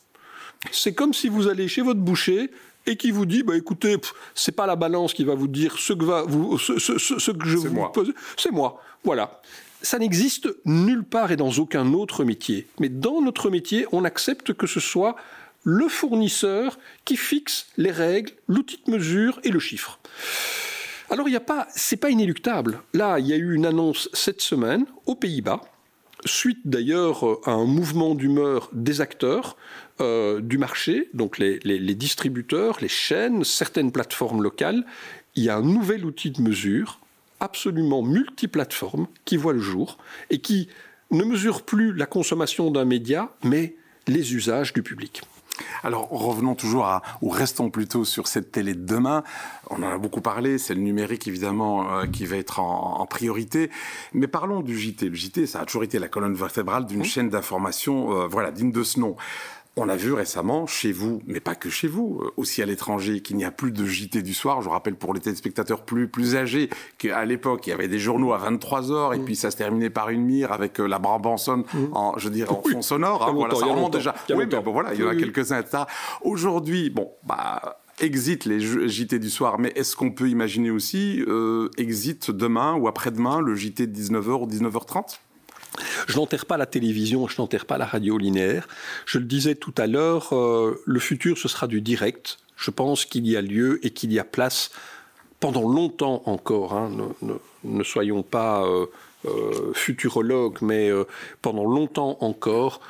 C'est 0.72 0.94
comme 0.94 1.12
si 1.12 1.28
vous 1.28 1.48
allez 1.48 1.68
chez 1.68 1.82
votre 1.82 2.00
boucher 2.00 2.50
et 2.86 2.96
qui 2.96 3.10
vous 3.10 3.26
dit, 3.26 3.42
bah 3.42 3.56
écoutez, 3.56 3.96
c'est 4.34 4.52
pas 4.52 4.66
la 4.66 4.76
balance 4.76 5.12
qui 5.12 5.24
va 5.24 5.34
vous 5.34 5.48
dire 5.48 5.78
ce 5.78 5.92
que, 5.92 6.04
va 6.04 6.22
vous, 6.22 6.58
ce, 6.58 6.78
ce 6.78 7.30
que 7.30 7.46
je 7.46 7.56
vous 7.58 7.88
pose, 7.92 8.14
c'est 8.36 8.52
moi. 8.52 8.80
Voilà. 9.04 9.40
Ça 9.82 9.98
n'existe 9.98 10.48
nulle 10.64 11.04
part 11.04 11.30
et 11.30 11.36
dans 11.36 11.50
aucun 11.50 11.92
autre 11.92 12.24
métier. 12.24 12.66
Mais 12.80 12.88
dans 12.88 13.20
notre 13.20 13.50
métier, 13.50 13.86
on 13.92 14.04
accepte 14.04 14.54
que 14.54 14.66
ce 14.66 14.80
soit 14.80 15.16
le 15.66 15.88
fournisseur 15.88 16.78
qui 17.04 17.16
fixe 17.16 17.66
les 17.76 17.90
règles, 17.90 18.32
l'outil 18.46 18.80
de 18.86 18.92
mesure 18.92 19.40
et 19.42 19.50
le 19.50 19.58
chiffre. 19.58 19.98
Alors, 21.10 21.28
il 21.28 21.32
n'y 21.32 21.36
a 21.36 21.40
pas, 21.40 21.66
pas 22.00 22.10
inéluctable. 22.10 22.80
Là, 22.94 23.18
il 23.18 23.26
y 23.26 23.32
a 23.32 23.36
eu 23.36 23.52
une 23.52 23.66
annonce 23.66 24.08
cette 24.12 24.40
semaine 24.40 24.86
aux 25.06 25.16
Pays-Bas, 25.16 25.60
suite 26.24 26.60
d'ailleurs 26.64 27.24
à 27.48 27.50
un 27.50 27.64
mouvement 27.64 28.14
d'humeur 28.14 28.70
des 28.72 29.00
acteurs 29.00 29.56
euh, 30.00 30.40
du 30.40 30.56
marché, 30.56 31.10
donc 31.14 31.38
les, 31.38 31.58
distributeurs, 31.94 32.78
les 32.80 32.88
chaînes, 32.88 33.42
certaines 33.42 33.90
plateformes 33.90 34.42
locales. 34.42 34.86
Il 35.34 35.42
y 35.42 35.50
a 35.50 35.56
un 35.56 35.62
nouvel 35.62 36.04
outil 36.04 36.30
de 36.30 36.40
mesure 36.42 37.00
absolument 37.40 38.02
multiplateforme 38.02 39.08
qui 39.24 39.36
voit 39.36 39.52
le 39.52 39.60
jour 39.60 39.98
et 40.30 40.38
qui 40.38 40.68
ne 41.10 41.24
mesure 41.24 41.62
plus 41.62 41.92
la 41.92 42.06
consommation 42.06 42.70
d'un 42.70 42.84
média, 42.84 43.30
mais 43.42 43.74
les 44.06 44.34
usages 44.34 44.72
du 44.72 44.82
public. 44.82 45.22
Alors 45.82 46.08
revenons 46.10 46.54
toujours 46.54 46.86
à, 46.86 47.02
ou 47.22 47.28
restons 47.28 47.70
plutôt 47.70 48.04
sur 48.04 48.26
cette 48.26 48.52
télé 48.52 48.74
de 48.74 48.84
demain. 48.84 49.22
On 49.70 49.82
en 49.82 49.90
a 49.94 49.98
beaucoup 49.98 50.20
parlé, 50.20 50.58
c'est 50.58 50.74
le 50.74 50.80
numérique 50.80 51.26
évidemment 51.28 51.90
euh, 51.90 52.06
qui 52.06 52.26
va 52.26 52.36
être 52.36 52.60
en, 52.60 53.06
priorité. 53.06 53.70
Mais 54.12 54.26
parlons 54.26 54.60
du 54.60 54.78
JT. 54.78 55.08
Le 55.08 55.14
JT, 55.14 55.46
ça 55.46 55.60
a 55.60 55.64
toujours 55.64 55.84
été 55.84 55.98
la 55.98 56.08
colonne 56.08 56.34
vertébrale 56.34 56.86
d'une 56.86 57.04
chaîne 57.04 57.30
d'information, 57.30 58.12
euh, 58.12 58.26
voilà, 58.26 58.50
digne 58.50 58.72
de 58.72 58.82
ce 58.82 58.98
nom. 59.00 59.16
On 59.78 59.90
a 59.90 59.96
vu 59.96 60.14
récemment 60.14 60.66
chez 60.66 60.90
vous, 60.90 61.20
mais 61.26 61.38
pas 61.38 61.54
que 61.54 61.68
chez 61.68 61.86
vous, 61.86 62.20
euh, 62.22 62.30
aussi 62.38 62.62
à 62.62 62.66
l'étranger, 62.66 63.20
qu'il 63.20 63.36
n'y 63.36 63.44
a 63.44 63.50
plus 63.50 63.72
de 63.72 63.84
JT 63.84 64.22
du 64.22 64.32
soir. 64.32 64.62
Je 64.62 64.70
rappelle 64.70 64.94
pour 64.94 65.12
les 65.12 65.20
téléspectateurs 65.20 65.84
plus 65.84 66.08
plus 66.08 66.34
âgés 66.34 66.70
qu'à 66.96 67.26
l'époque 67.26 67.66
il 67.66 67.70
y 67.70 67.72
avait 67.74 67.86
des 67.86 67.98
journaux 67.98 68.32
à 68.32 68.38
23 68.38 68.90
heures 68.90 69.12
et 69.12 69.18
mm. 69.18 69.24
puis 69.26 69.36
ça 69.36 69.50
se 69.50 69.58
terminait 69.58 69.90
par 69.90 70.08
une 70.08 70.22
mire 70.22 70.50
avec 70.50 70.80
euh, 70.80 70.86
la 70.86 70.98
Brabançonne 70.98 71.64
mm. 71.74 71.92
en, 71.92 72.16
je 72.16 72.30
dirais, 72.30 72.50
en 72.50 72.62
fond 72.62 72.80
sonore. 72.80 73.28
Hein, 73.28 73.32
voilà, 73.34 73.54
ça 73.54 73.66
remonte 73.66 73.92
déjà. 73.92 74.14
Oui, 74.30 74.44
mais 74.50 74.60
bon, 74.60 74.72
voilà, 74.72 74.94
il 74.94 75.00
y 75.00 75.04
en 75.04 75.08
a 75.08 75.14
quelques-uns. 75.14 75.62
Aujourd'hui, 76.22 76.88
bon, 76.88 77.10
bah 77.26 77.80
exit 78.00 78.44
les 78.44 78.60
JT 78.60 79.18
du 79.18 79.30
soir, 79.30 79.58
mais 79.58 79.72
est-ce 79.74 79.96
qu'on 79.96 80.10
peut 80.10 80.28
imaginer 80.28 80.70
aussi 80.70 81.22
euh, 81.28 81.70
exit 81.76 82.30
demain 82.30 82.74
ou 82.74 82.88
après-demain 82.88 83.40
le 83.40 83.54
JT 83.54 83.86
de 83.86 83.98
19h 83.98 84.42
ou 84.42 84.46
19h30 84.46 85.18
je 86.06 86.16
n'enterre 86.16 86.46
pas 86.46 86.56
la 86.56 86.66
télévision, 86.66 87.26
je 87.28 87.40
n'enterre 87.40 87.66
pas 87.66 87.78
la 87.78 87.84
radio 87.84 88.16
linéaire. 88.16 88.68
Je 89.04 89.18
le 89.18 89.24
disais 89.24 89.54
tout 89.54 89.74
à 89.76 89.86
l'heure, 89.86 90.32
euh, 90.32 90.80
le 90.86 91.00
futur, 91.00 91.36
ce 91.36 91.48
sera 91.48 91.66
du 91.66 91.80
direct. 91.80 92.38
Je 92.56 92.70
pense 92.70 93.04
qu'il 93.04 93.26
y 93.26 93.36
a 93.36 93.42
lieu 93.42 93.84
et 93.84 93.90
qu'il 93.90 94.12
y 94.12 94.18
a 94.18 94.24
place 94.24 94.70
pendant 95.40 95.68
longtemps 95.68 96.22
encore. 96.26 96.74
Hein, 96.74 96.90
ne, 97.64 97.84
soyons 97.84 98.22
pas 98.22 98.64
euh, 98.64 98.86
euh, 99.26 99.72
futurologues, 99.74 100.58
mais 100.62 100.90
pendant 101.42 101.64
longtemps 101.64 102.16
encore, 102.20 102.80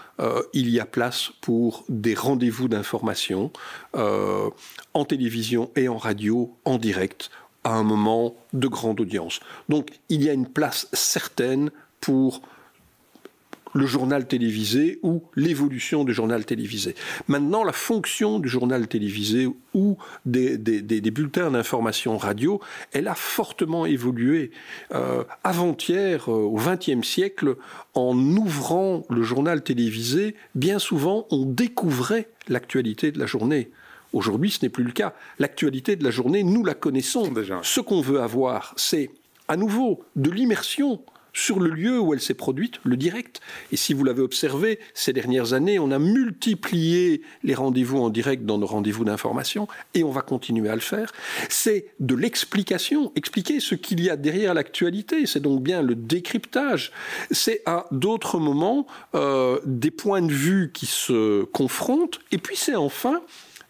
il 0.52 0.70
y 0.70 0.79
a 0.79 0.87
place 0.87 1.31
pour 1.40 1.85
des 1.88 2.14
rendez-vous 2.14 2.68
d'information 2.68 3.50
en 3.94 5.05
télévision 5.05 5.70
et 5.74 5.88
en 5.88 5.96
radio, 5.96 6.55
en 6.64 6.79
direct, 6.79 7.31
à 7.64 7.70
un 7.70 7.83
moment 7.83 8.37
de 8.52 8.68
grande 8.68 9.00
audience. 9.00 9.40
Donc 9.68 9.90
il 10.09 10.22
y 10.22 10.31
a 10.31 10.33
une 10.33 10.46
place 10.46 10.88
certaine 10.92 11.72
pour 12.00 12.40
le 13.76 13.86
journal 13.86 14.26
télévisé 14.26 14.98
ou 15.02 15.22
l'évolution 15.36 16.04
du 16.04 16.12
journal 16.12 16.44
télévisé. 16.44 16.94
Maintenant, 17.28 17.62
la 17.62 17.72
fonction 17.72 18.38
du 18.38 18.48
journal 18.48 18.88
télévisé 18.88 19.48
ou 19.74 19.98
des, 20.24 20.56
bulletins 21.10 21.50
d'information 21.50 22.16
radio, 22.16 22.60
elle 22.92 23.08
a 23.08 23.14
fortement 23.14 23.86
évolué. 23.86 24.50
Euh, 24.94 25.24
avant-hier, 25.44 26.30
euh, 26.30 26.32
au 26.32 26.56
XXe 26.56 27.06
siècle, 27.06 27.56
en 27.94 28.16
ouvrant 28.16 29.02
le 29.10 29.22
journal 29.22 29.62
télévisé, 29.62 30.34
bien 30.54 30.78
souvent, 30.78 31.26
on 31.30 31.44
découvrait 31.44 32.28
l'actualité 32.48 33.12
de 33.12 33.18
la 33.18 33.26
journée. 33.26 33.70
Aujourd'hui, 34.12 34.50
ce 34.50 34.64
n'est 34.64 34.70
plus 34.70 34.84
le 34.84 34.92
cas. 34.92 35.12
L'actualité 35.38 35.96
de 35.96 36.04
la 36.04 36.10
journée, 36.10 36.42
nous 36.42 36.64
la 36.64 36.74
connaissons. 36.74 37.28
Déjà. 37.28 37.60
Ce 37.62 37.80
qu'on 37.80 38.00
veut 38.00 38.20
avoir, 38.20 38.72
c'est 38.76 39.10
à 39.48 39.56
nouveau 39.56 40.02
de 40.16 40.30
l'immersion 40.30 41.00
sur 41.37 41.61
le 41.61 41.70
lieu 41.70 42.01
où 42.01 42.14
elle 42.14 42.20
s'est 42.20 42.35
produite, 42.35 42.81
le 42.83 42.96
direct. 42.96 43.40
Et 43.70 43.77
si 43.77 43.92
vous 43.92 44.05
l'avez 44.05 44.22
observé, 44.22 44.81
ces 44.94 45.12
dernières 45.12 45.53
années, 45.53 45.79
on 45.79 45.90
a 45.90 45.99
multiplié 45.99 47.20
les 47.44 47.55
rendez-vous 47.55 47.99
en 47.99 48.09
direct 48.09 48.46
dans 48.46 48.57
nos 48.57 48.66
rendez-vous 48.66 49.05
d'information, 49.05 49.68
et 49.92 50.03
on 50.03 50.11
va 50.11 50.22
continuer 50.22 50.70
à 50.70 50.75
le 50.75 50.81
faire. 50.81 51.12
C'est 51.51 51.88
de 52.01 52.14
l'explication, 52.14 53.12
expliquer 53.16 53.61
ce 53.61 53.75
qu'il 53.75 54.03
y 54.03 54.09
a 54.09 54.16
derrière 54.16 54.55
l'actualité, 54.55 55.27
c'est 55.27 55.40
donc 55.40 55.62
bien 55.62 55.83
le 55.83 55.94
décryptage. 55.94 56.90
C'est 57.31 57.61
à 57.66 57.85
d'autres 57.90 58.38
moments 58.38 58.87
euh, 59.14 59.61
des 59.66 59.90
points 59.90 60.22
de 60.22 60.33
vue 60.33 60.70
qui 60.72 60.87
se 60.87 61.44
confrontent, 61.44 62.18
et 62.33 62.38
puis 62.38 62.57
c'est 62.57 62.77
enfin 62.77 63.20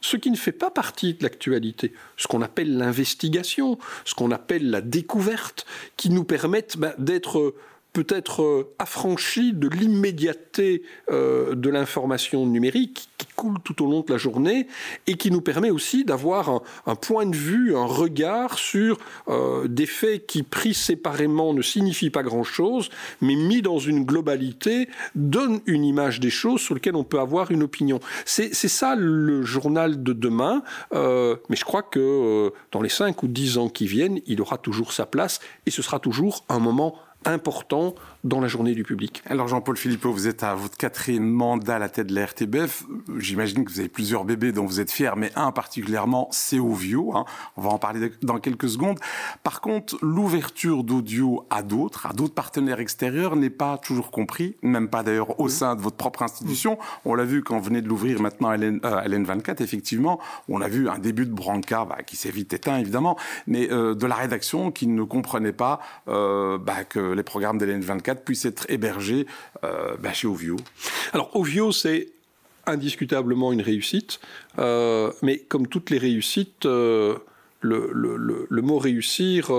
ce 0.06 0.16
qui 0.16 0.30
ne 0.30 0.36
fait 0.36 0.52
pas 0.52 0.70
partie 0.70 1.14
de 1.14 1.24
l'actualité, 1.24 1.92
ce 2.16 2.28
qu'on 2.28 2.40
appelle 2.40 2.76
l'investigation, 2.76 3.76
ce 4.04 4.14
qu'on 4.14 4.30
appelle 4.30 4.70
la 4.70 4.80
découverte, 4.80 5.66
qui 5.96 6.10
nous 6.10 6.22
permettent 6.22 6.76
ben, 6.76 6.94
d'être 6.98 7.56
peut-être 7.96 8.42
euh, 8.42 8.74
affranchi 8.78 9.54
de 9.54 9.68
l'immédiateté 9.68 10.82
euh, 11.10 11.54
de 11.54 11.70
l'information 11.70 12.44
numérique 12.44 13.08
qui 13.16 13.26
coule 13.34 13.56
tout 13.64 13.82
au 13.82 13.90
long 13.90 14.00
de 14.00 14.12
la 14.12 14.18
journée 14.18 14.66
et 15.06 15.14
qui 15.14 15.30
nous 15.30 15.40
permet 15.40 15.70
aussi 15.70 16.04
d'avoir 16.04 16.60
un, 16.84 16.94
point 16.94 17.24
de 17.24 17.34
vue, 17.34 17.74
un 17.74 17.86
regard 17.86 18.58
sur 18.58 18.98
euh, 19.28 19.66
des 19.66 19.86
faits 19.86 20.26
qui 20.26 20.42
pris 20.42 20.74
séparément 20.74 21.54
ne 21.54 21.62
signifient 21.62 22.10
pas 22.10 22.22
grand-chose, 22.22 22.90
mais 23.22 23.34
mis 23.34 23.62
dans 23.62 23.78
une 23.78 24.04
globalité 24.04 24.90
donnent 25.14 25.60
une 25.64 25.84
image 25.84 26.20
des 26.20 26.28
choses 26.28 26.60
sur 26.60 26.74
lesquelles 26.74 26.96
on 26.96 27.04
peut 27.04 27.20
avoir 27.20 27.50
une 27.50 27.62
opinion. 27.62 27.98
C'est 28.26 28.52
ça 28.52 28.94
le 28.94 29.42
journal 29.42 30.02
de 30.02 30.12
demain, 30.12 30.62
mais 30.92 31.56
je 31.56 31.64
crois 31.64 31.82
que 31.82 32.52
dans 32.72 32.82
les 32.82 32.88
5 32.90 33.22
ou 33.22 33.28
10 33.28 33.58
ans 33.58 33.68
qui 33.70 33.86
viennent, 33.86 34.20
il 34.26 34.40
aura 34.42 34.58
toujours 34.58 34.92
sa 34.92 35.06
place 35.06 35.40
et 35.64 35.70
ce 35.70 35.80
sera 35.80 35.98
toujours 35.98 36.44
un 36.48 36.58
moment 36.58 36.96
important 37.32 37.94
dans 38.26 38.40
la 38.40 38.48
journée 38.48 38.74
du 38.74 38.82
public. 38.82 39.22
Alors 39.26 39.48
Jean-Paul 39.48 39.76
Philippot, 39.76 40.12
vous 40.12 40.26
êtes 40.26 40.42
à 40.42 40.54
votre 40.54 40.76
quatrième 40.76 41.28
mandat 41.28 41.76
à 41.76 41.78
la 41.78 41.88
tête 41.88 42.08
de 42.08 42.14
la 42.14 42.26
RTBF. 42.26 42.84
J'imagine 43.18 43.64
que 43.64 43.70
vous 43.70 43.80
avez 43.80 43.88
plusieurs 43.88 44.24
bébés 44.24 44.52
dont 44.52 44.66
vous 44.66 44.80
êtes 44.80 44.90
fiers, 44.90 45.12
mais 45.16 45.30
un 45.36 45.52
particulièrement, 45.52 46.28
c'est 46.32 46.58
Ovio. 46.58 47.16
Hein. 47.16 47.24
On 47.56 47.62
va 47.62 47.70
en 47.70 47.78
parler 47.78 48.10
dans 48.22 48.38
quelques 48.38 48.68
secondes. 48.68 48.98
Par 49.42 49.60
contre, 49.60 49.96
l'ouverture 50.02 50.82
d'audio 50.82 51.46
à 51.50 51.62
d'autres, 51.62 52.06
à 52.06 52.12
d'autres 52.12 52.34
partenaires 52.34 52.80
extérieurs, 52.80 53.36
n'est 53.36 53.50
pas 53.50 53.78
toujours 53.78 54.10
compris, 54.10 54.56
même 54.62 54.88
pas 54.88 55.02
d'ailleurs 55.02 55.38
au 55.40 55.48
sein 55.48 55.76
de 55.76 55.80
votre 55.80 55.96
propre 55.96 56.22
institution. 56.22 56.78
On 57.04 57.14
l'a 57.14 57.24
vu 57.24 57.42
quand 57.42 57.58
vous 57.58 57.64
venez 57.64 57.82
de 57.82 57.88
l'ouvrir 57.88 58.20
maintenant 58.20 58.48
à 58.48 58.56
LN24, 58.56 59.50
euh, 59.50 59.64
effectivement, 59.64 60.20
on 60.48 60.60
a 60.60 60.68
vu 60.68 60.88
un 60.88 60.98
début 60.98 61.26
de 61.26 61.32
brancard 61.32 61.86
bah, 61.86 61.98
qui 62.04 62.16
s'est 62.16 62.30
vite 62.30 62.52
éteint, 62.52 62.78
évidemment, 62.78 63.16
mais 63.46 63.70
euh, 63.70 63.94
de 63.94 64.06
la 64.06 64.16
rédaction 64.16 64.70
qui 64.70 64.86
ne 64.86 65.02
comprenait 65.04 65.52
pas 65.52 65.80
euh, 66.08 66.58
bah, 66.58 66.84
que 66.84 66.98
les 66.98 67.22
programmes 67.22 67.58
de 67.58 67.66
LN24 67.66 68.15
puisse 68.24 68.44
être 68.44 68.66
hébergé 68.68 69.26
euh, 69.64 69.96
bah, 69.98 70.12
chez 70.12 70.26
Ovio. 70.26 70.56
Alors 71.12 71.34
Ovio, 71.34 71.72
c'est 71.72 72.08
indiscutablement 72.66 73.52
une 73.52 73.62
réussite, 73.62 74.20
euh, 74.58 75.12
mais 75.22 75.38
comme 75.38 75.68
toutes 75.68 75.90
les 75.90 75.98
réussites, 75.98 76.66
euh, 76.66 77.16
le, 77.60 78.62
mot 78.62 78.78
réussir 78.78 79.50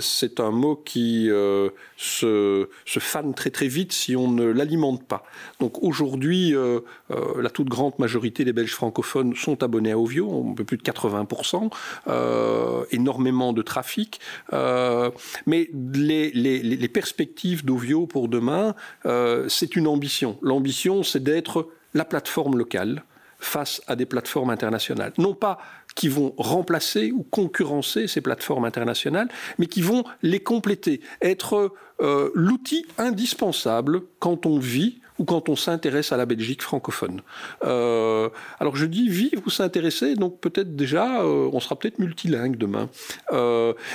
c'est 0.00 0.40
un 0.40 0.50
mot 0.50 0.76
qui 0.76 1.30
euh, 1.30 1.68
se, 1.96 2.68
se, 2.86 2.98
fane 2.98 3.34
très 3.34 3.50
très 3.50 3.68
vite 3.68 3.92
si 3.92 4.16
on 4.16 4.28
ne 4.30 4.44
l'alimente 4.44 5.04
pas. 5.06 5.24
Donc 5.60 5.82
aujourd'hui, 5.82 6.54
euh, 6.54 6.80
euh, 7.10 7.42
la 7.42 7.50
toute 7.50 7.68
grande 7.68 7.98
majorité 7.98 8.44
des 8.44 8.52
Belges 8.52 8.74
francophones 8.74 9.34
sont 9.34 9.62
abonnés 9.62 9.92
à 9.92 9.98
Ovio, 9.98 10.50
un 10.50 10.54
peu 10.54 10.64
plus 10.64 10.78
de 10.78 10.82
80%, 10.82 11.70
énormément 12.90 13.52
de 13.52 13.62
trafic. 13.62 14.20
mais 14.52 15.70
les, 15.94 16.30
les, 16.30 16.62
les 16.62 16.88
perspectives 16.88 17.64
d'Ovio 17.64 18.06
pour 18.06 18.28
demain, 18.28 18.74
c'est 19.48 19.76
une 19.76 19.86
ambition. 19.86 20.38
L'ambition, 20.42 21.02
c'est 21.02 21.22
d'être 21.22 21.68
la 21.94 22.04
plateforme 22.04 22.56
locale 22.56 23.04
face 23.38 23.82
à 23.86 23.94
des 23.94 24.06
plateformes 24.06 24.50
internationales. 24.50 25.12
Non 25.18 25.34
pas 25.34 25.58
qui 25.94 26.08
vont 26.08 26.34
remplacer 26.36 27.12
ou 27.12 27.22
concurrencer 27.22 28.06
ces 28.06 28.20
plateformes 28.20 28.64
internationales, 28.64 29.28
mais 29.58 29.66
qui 29.66 29.82
vont 29.82 30.04
les 30.22 30.40
compléter, 30.40 31.00
être 31.22 31.72
euh, 32.00 32.30
l'outil 32.34 32.86
indispensable 32.98 34.02
quand 34.18 34.46
on 34.46 34.58
vit 34.58 35.00
ou 35.20 35.24
quand 35.24 35.48
on 35.48 35.54
s'intéresse 35.54 36.10
à 36.10 36.16
la 36.16 36.26
Belgique 36.26 36.62
francophone. 36.62 37.22
Euh, 37.64 38.28
alors 38.58 38.74
je 38.74 38.86
dis 38.86 39.08
vivre 39.08 39.42
ou 39.46 39.50
s'intéresser, 39.50 40.16
donc 40.16 40.40
peut-être 40.40 40.74
déjà, 40.74 41.22
euh, 41.22 41.48
on 41.52 41.60
sera 41.60 41.76
peut-être 41.76 42.00
multilingue 42.00 42.56
demain. 42.56 42.88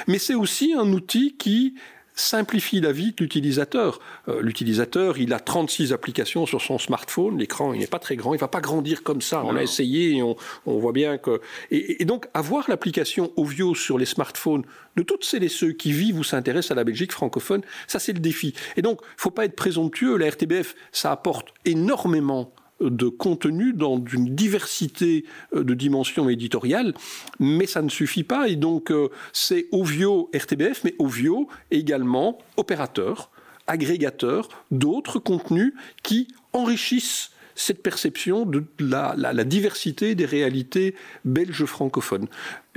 mais 0.07 0.17
c'est 0.17 0.35
aussi 0.35 0.73
un 0.73 0.91
outil 0.93 1.35
qui 1.37 1.75
simplifie 2.19 2.81
la 2.81 2.91
vie 2.91 3.11
de 3.11 3.23
l'utilisateur. 3.23 3.99
Euh, 4.27 4.41
l'utilisateur, 4.41 5.17
il 5.17 5.33
a 5.33 5.39
36 5.39 5.93
applications 5.93 6.45
sur 6.45 6.61
son 6.61 6.77
smartphone, 6.77 7.37
l'écran 7.37 7.73
il 7.73 7.79
n'est 7.79 7.87
pas 7.87 7.99
très 7.99 8.15
grand, 8.15 8.33
il 8.33 8.39
va 8.39 8.47
pas 8.47 8.61
grandir 8.61 9.03
comme 9.03 9.21
ça. 9.21 9.43
On 9.45 9.55
a 9.55 9.63
essayé, 9.63 10.17
et 10.17 10.23
on, 10.23 10.35
voit 10.65 10.91
bien 10.91 11.17
que... 11.17 11.41
Et, 11.71 12.05
donc 12.05 12.27
avoir 12.33 12.69
l'application 12.69 13.31
Ovio 13.35 13.75
sur 13.75 13.97
les 13.97 14.05
smartphones 14.05 14.63
de 14.95 15.03
toutes 15.03 15.23
celles 15.23 15.43
et 15.43 15.49
ceux 15.49 15.71
qui 15.71 15.91
vivent 15.91 16.19
ou 16.19 16.23
s'intéressent 16.23 16.71
à 16.71 16.75
la 16.75 16.83
Belgique 16.83 17.11
francophone, 17.11 17.61
ça 17.87 17.99
c'est 17.99 18.13
le 18.13 18.19
défi. 18.19 18.53
Et 18.75 18.81
donc, 18.81 19.01
faut 19.17 19.31
pas 19.31 19.45
être 19.45 19.55
présomptueux, 19.55 20.17
la 20.17 20.29
RTBF, 20.29 20.75
ça 20.91 21.11
apporte 21.11 21.53
énormément 21.65 22.51
de 22.81 23.07
contenu 23.07 23.73
dans 23.73 24.03
une 24.03 24.35
diversité 24.35 25.25
euh, 25.53 25.63
de 25.63 25.73
dimensions 25.73 26.29
éditoriales, 26.29 26.93
mais 27.39 27.65
ça 27.65 27.81
ne 27.81 27.89
suffit 27.89 28.23
pas. 28.23 28.47
Et 28.47 28.55
donc, 28.55 28.91
euh, 28.91 29.09
c'est 29.33 29.67
Ovio 29.71 30.29
RTBF, 30.33 30.83
mais 30.83 30.95
Ovio 30.99 31.47
également 31.71 32.37
opérateur, 32.57 33.31
agrégateur 33.67 34.49
d'autres 34.71 35.19
contenus 35.19 35.73
qui 36.03 36.27
enrichissent 36.53 37.31
cette 37.59 37.83
perception 37.83 38.45
de 38.45 38.63
la, 38.79 39.43
diversité 39.43 40.15
des 40.15 40.25
réalités 40.25 40.95
belges 41.25 41.65
francophones. 41.65 42.27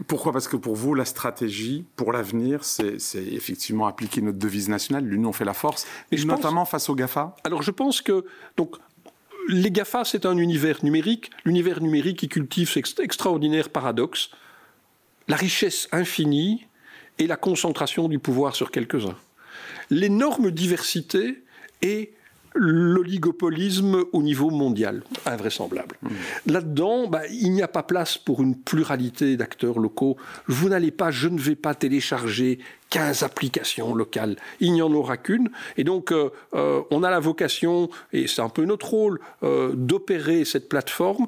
Pourquoi? 0.09 0.33
Parce 0.33 0.49
que 0.49 0.57
pour 0.57 0.75
vous, 0.75 0.95
la 0.95 1.05
stratégie 1.05 1.85
pour 1.95 2.12
l'avenir, 2.12 2.65
c'est 2.65 2.97
effectivement 3.15 3.87
appliquer 3.87 4.21
notre 4.23 4.38
devise 4.38 4.69
nationale, 4.69 5.05
l'union 5.05 5.33
fait 5.33 5.45
la 5.45 5.55
force, 5.55 5.87
et 6.11 6.23
notamment 6.25 6.65
face 6.65 6.88
aux 6.88 6.97
GAFA 6.97 7.37
Alors 7.45 7.62
je 7.62 7.71
pense 7.71 8.03
que 8.03 8.25
donc, 8.57 8.77
les 9.48 9.70
GAFA, 9.70 10.05
c'est 10.05 10.26
un 10.26 10.37
univers 10.37 10.85
numérique. 10.85 11.31
L'univers 11.44 11.81
numérique 11.81 12.18
qui 12.18 12.28
cultive 12.28 12.70
cet 12.70 13.00
extraordinaire 13.00 13.68
paradoxe, 13.68 14.31
la 15.28 15.37
richesse 15.37 15.88
infinie 15.92 16.66
et 17.18 17.26
la 17.26 17.37
concentration 17.37 18.09
du 18.09 18.18
pouvoir 18.18 18.57
sur 18.57 18.70
quelques-uns. 18.70 19.16
L'énorme 19.90 20.50
diversité 20.50 21.42
et 21.83 22.14
l'oligopolisme 22.55 24.05
au 24.12 24.23
niveau 24.23 24.51
mondial, 24.51 25.03
invraisemblable. 25.27 25.97
Mmh. 26.03 26.09
Là-dedans, 26.47 27.09
bah, 27.09 27.27
il 27.29 27.53
n'y 27.53 27.62
a 27.62 27.69
pas 27.69 27.83
place 27.83 28.19
pour 28.19 28.43
une 28.43 28.57
pluralité 28.57 29.37
d'acteurs 29.37 29.79
locaux. 29.79 30.17
Vous 30.47 30.69
n'allez 30.69 30.91
pas, 30.91 31.11
je 31.11 31.29
ne 31.29 31.38
vais 31.38 31.57
pas 31.57 31.75
télécharger 31.75 32.59
15 32.93 33.23
applications 33.23 33.95
locales. 33.95 34.37
Il 34.61 34.75
n'y 34.75 34.83
en 34.83 34.93
aura 34.93 35.17
qu'une. 35.17 35.51
Et 35.79 35.85
donc, 35.85 36.12
euh, 36.12 36.31
euh, 36.55 36.83
on 36.91 37.03
a 37.03 37.11
la 37.11 37.21
vocation, 37.21 37.88
et 38.12 38.27
c'est 38.27 38.43
un 38.43 38.51
peu 38.51 38.67
notre 38.67 38.91
rôle, 38.91 39.19
euh, 39.43 39.73
d'opérer 39.75 40.45
cette 40.45 40.69
plateforme 40.69 41.27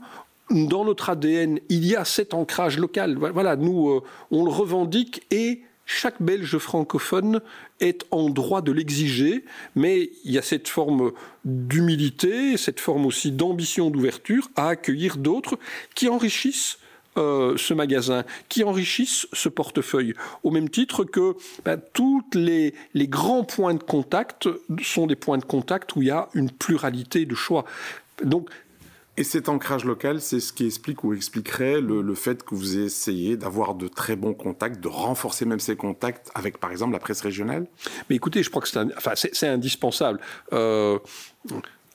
dans 0.51 0.85
notre 0.85 1.09
ADN, 1.09 1.59
il 1.71 1.87
y 1.87 1.97
a 1.97 2.05
cet 2.05 2.35
ancrage 2.35 2.79
local. 2.79 3.17
Voilà, 3.17 3.57
nous, 3.57 4.03
on 4.31 4.45
le 4.45 4.51
revendique 4.51 5.23
et 5.31 5.63
chaque 5.87 6.21
Belge 6.21 6.59
francophone 6.59 7.41
est 7.85 8.05
en 8.11 8.31
droit 8.31 8.63
de 8.63 8.73
l'exiger, 8.73 9.45
mais 9.75 10.11
il 10.25 10.33
y 10.33 10.39
a 10.39 10.43
cette 10.43 10.69
forme 10.69 11.13
d'humilité, 11.45 12.57
cette 12.57 12.81
forme 12.81 13.07
aussi 13.07 13.31
d'ambition 13.31 13.91
d'ouverture 13.91 14.49
à 14.57 14.69
accueillir 14.69 15.17
d'autres 15.17 15.59
qui 15.95 16.09
enrichissent 16.09 16.79
euh, 17.17 17.57
ce 17.57 17.75
magasin, 17.75 18.25
qui 18.49 18.65
enrichissent 18.65 19.29
ce 19.33 19.49
portefeuille, 19.49 20.15
au 20.43 20.51
même 20.51 20.69
titre 20.69 21.05
que 21.05 21.37
ben, 21.65 21.81
tous 21.93 22.25
les, 22.35 22.75
les 22.95 23.07
grands 23.07 23.45
points 23.45 23.75
de 23.75 23.83
contact 23.83 24.49
sont 24.83 25.07
des 25.07 25.15
points 25.15 25.39
de 25.39 25.45
contact 25.45 25.95
où 25.95 26.03
il 26.03 26.09
y 26.09 26.11
a 26.11 26.29
une 26.35 26.51
pluralité 26.51 27.25
de 27.25 27.35
choix. 27.37 27.65
Donc 28.25 28.51
et 29.17 29.23
cet 29.23 29.49
ancrage 29.49 29.85
local, 29.85 30.21
c'est 30.21 30.41
ce 30.41 30.53
qui 30.53 30.67
explique 30.67 31.05
ou 31.05 31.15
expliquerait 31.15 31.81
le, 31.81 32.15
fait 32.15 32.43
que 32.43 32.55
vous 32.55 32.79
essayez 32.79 33.37
d'avoir 33.37 33.77
de 33.77 33.87
très 33.87 34.17
bons 34.17 34.35
contacts, 34.35 34.81
de 34.81 34.89
renforcer 34.89 35.45
même 35.45 35.61
ces 35.61 35.77
contacts 35.77 36.31
avec, 36.35 36.59
par 36.59 36.73
exemple, 36.73 36.93
la 36.93 36.99
presse 36.99 37.21
régionale? 37.21 37.67
Mais 38.11 38.17
écoutez, 38.17 38.43
je 38.43 38.51
crois 38.51 38.61
que 38.61 38.69
c'est 38.69 39.47
indispensable. 39.47 40.19
Euh, 40.53 40.99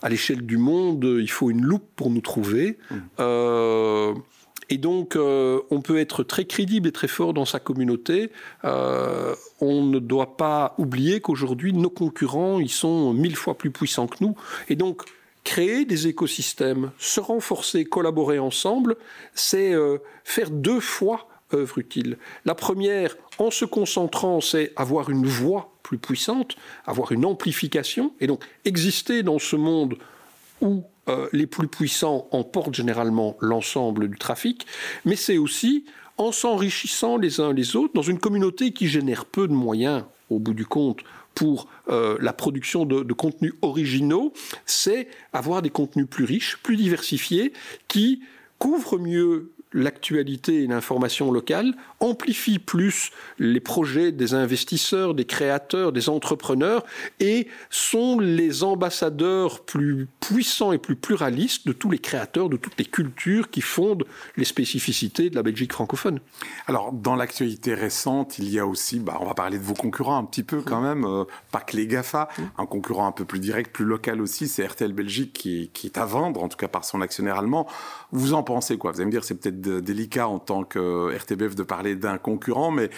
à 0.02 0.08
l'échelle 0.08 0.46
du 0.46 0.58
monde, 0.58 1.04
il 1.04 1.30
faut 1.30 1.50
une 1.50 1.62
loupe 1.62 1.88
pour 1.98 2.10
nous 2.10 2.22
trouver. 2.22 2.78
Mmh. 2.90 2.96
Euh, 3.20 4.14
et 4.70 4.78
donc, 4.78 5.18
euh, 5.18 5.60
on 5.72 5.82
peut 5.82 6.00
être 6.00 6.24
très 6.24 6.46
crédible 6.46 6.88
et 6.88 6.92
très 6.94 7.10
fort 7.10 7.34
dans 7.34 7.46
sa 7.46 7.60
communauté. 7.60 8.32
on 8.64 9.84
ne 9.84 10.00
doit 10.00 10.38
pas 10.38 10.74
oublier 10.78 11.20
qu'aujourd'hui, 11.20 11.74
nos 11.74 11.90
concurrents, 11.90 12.62
ils 12.62 12.72
sont 12.72 13.12
mille 13.12 13.36
fois 13.36 13.58
plus 13.58 13.72
puissants 13.72 14.08
que 14.08 14.24
nous. 14.24 14.36
Et 14.70 14.78
donc, 14.78 15.04
créer 15.44 15.86
des 15.86 16.08
écosystèmes, 16.08 16.92
se 16.98 17.20
renforcer, 17.20 17.86
collaborer 17.86 18.40
ensemble, 18.40 18.96
c'est 19.34 19.74
euh, 19.74 19.98
faire 20.24 20.50
deux 20.50 20.80
fois 20.80 21.28
œuvre 21.54 21.80
utile. 21.80 22.18
La 22.46 22.56
première, 22.56 23.16
en 23.38 23.52
se 23.52 23.66
concentrant, 23.66 24.42
c'est 24.42 24.72
avoir 24.76 25.10
une 25.10 25.26
voix 25.26 25.74
plus 25.84 25.98
puissante, 25.98 26.56
avoir 26.86 27.12
une 27.12 27.26
amplification, 27.26 28.14
et 28.20 28.28
donc 28.28 28.44
exister 28.66 29.24
dans 29.24 29.40
ce 29.40 29.56
monde 29.56 29.98
où 30.62 30.84
euh, 31.08 31.28
les 31.34 31.48
plus 31.48 31.68
puissants 31.68 32.28
emportent 32.32 32.76
généralement 32.76 33.36
l'ensemble 33.40 34.10
du 34.10 34.18
trafic, 34.18 34.68
mais 35.06 35.16
c'est 35.16 35.38
aussi 35.38 35.86
en 36.18 36.32
s'enrichissant 36.32 37.18
les 37.18 37.40
uns 37.40 37.54
les 37.54 37.76
autres 37.76 37.94
dans 37.94 38.02
une 38.02 38.20
communauté 38.20 38.72
qui 38.72 38.88
génère 38.88 39.26
peu 39.26 39.48
de 39.48 39.54
moyens 39.54 40.04
au 40.30 40.38
bout 40.38 40.54
du 40.54 40.66
compte 40.66 41.00
pour 41.40 41.68
euh, 41.88 42.18
la 42.20 42.34
production 42.34 42.84
de, 42.84 43.02
de 43.02 43.14
contenus 43.14 43.54
originaux, 43.62 44.34
c'est 44.66 45.08
avoir 45.32 45.62
des 45.62 45.70
contenus 45.70 46.06
plus 46.06 46.26
riches, 46.26 46.58
plus 46.62 46.76
diversifiés, 46.76 47.54
qui 47.88 48.24
couvrent 48.58 49.00
mieux 49.00 49.54
l'actualité 49.74 50.64
et 50.64 50.68
l'information 50.68 51.32
locale, 51.32 51.76
amplifie 52.00 52.60
plus 52.60 53.12
les 53.38 53.60
projets 53.60 54.12
des 54.12 54.34
investisseurs, 54.34 55.14
des 55.14 55.26
créateurs, 55.26 55.92
des 55.92 56.10
entrepreneurs 56.10 56.84
et 57.20 57.48
sont 57.70 58.20
les 58.20 58.64
ambassadeurs 58.64 59.62
plus 59.62 60.08
puissants 60.20 60.72
et 60.72 60.78
plus 60.78 60.96
pluralistes 60.96 61.68
de 61.68 61.74
tous 61.74 61.90
les 61.90 62.00
créateurs, 62.00 62.50
de 62.50 62.58
toutes 62.58 62.78
les 62.78 62.86
cultures 62.86 63.50
qui 63.50 63.62
fondent 63.62 64.06
les 64.38 64.46
spécificités 64.46 65.30
de 65.30 65.36
la 65.36 65.44
Belgique 65.44 65.74
francophone. 65.74 66.20
Alors, 66.68 66.92
dans 66.92 67.16
l'actualité 67.16 67.74
récente, 67.74 68.40
il 68.40 68.50
y 68.50 68.60
a 68.60 68.66
aussi, 68.66 69.00
bah, 69.00 69.18
on 69.22 69.26
va 69.26 69.34
parler 69.34 69.58
de 69.58 69.64
vos 69.64 69.74
concurrents 69.74 70.18
un 70.18 70.26
petit 70.26 70.44
peu 70.44 70.62
quand 70.62 70.82
même, 70.82 71.06
euh, 71.06 71.26
pas 71.52 71.60
que 71.60 71.76
les 71.76 71.88
GAFA, 71.88 72.30
un 72.58 72.66
concurrent 72.66 73.08
un 73.08 73.12
peu 73.12 73.26
plus 73.26 73.40
direct, 73.40 73.72
plus 73.72 73.86
local 73.86 74.22
aussi, 74.22 74.48
c'est 74.48 74.66
RTL 74.66 74.94
Belgique 74.94 75.34
qui, 75.34 75.70
est 75.84 75.98
à 75.98 76.06
vendre, 76.06 76.44
en 76.44 76.50
tout 76.50 76.58
cas 76.58 76.68
par 76.68 76.86
son 76.86 77.02
actionnaire 77.02 77.38
allemand. 77.38 77.68
Vous 78.12 78.34
en 78.34 78.44
pensez 78.44 78.78
quoi? 78.78 78.92
Vous 78.92 79.00
allez 79.00 79.06
me 79.06 79.12
dire, 79.12 79.24
c'est 79.24 79.36
peut-être 79.36 79.59
délicat 79.60 80.28
en 80.28 80.40
tant 80.40 80.64
que 80.64 81.16
RTBF 81.16 81.56
de 81.56 81.64
parler 81.64 81.96
d'un 81.96 82.18
concurrent, 82.18 82.72
mais 82.72 82.90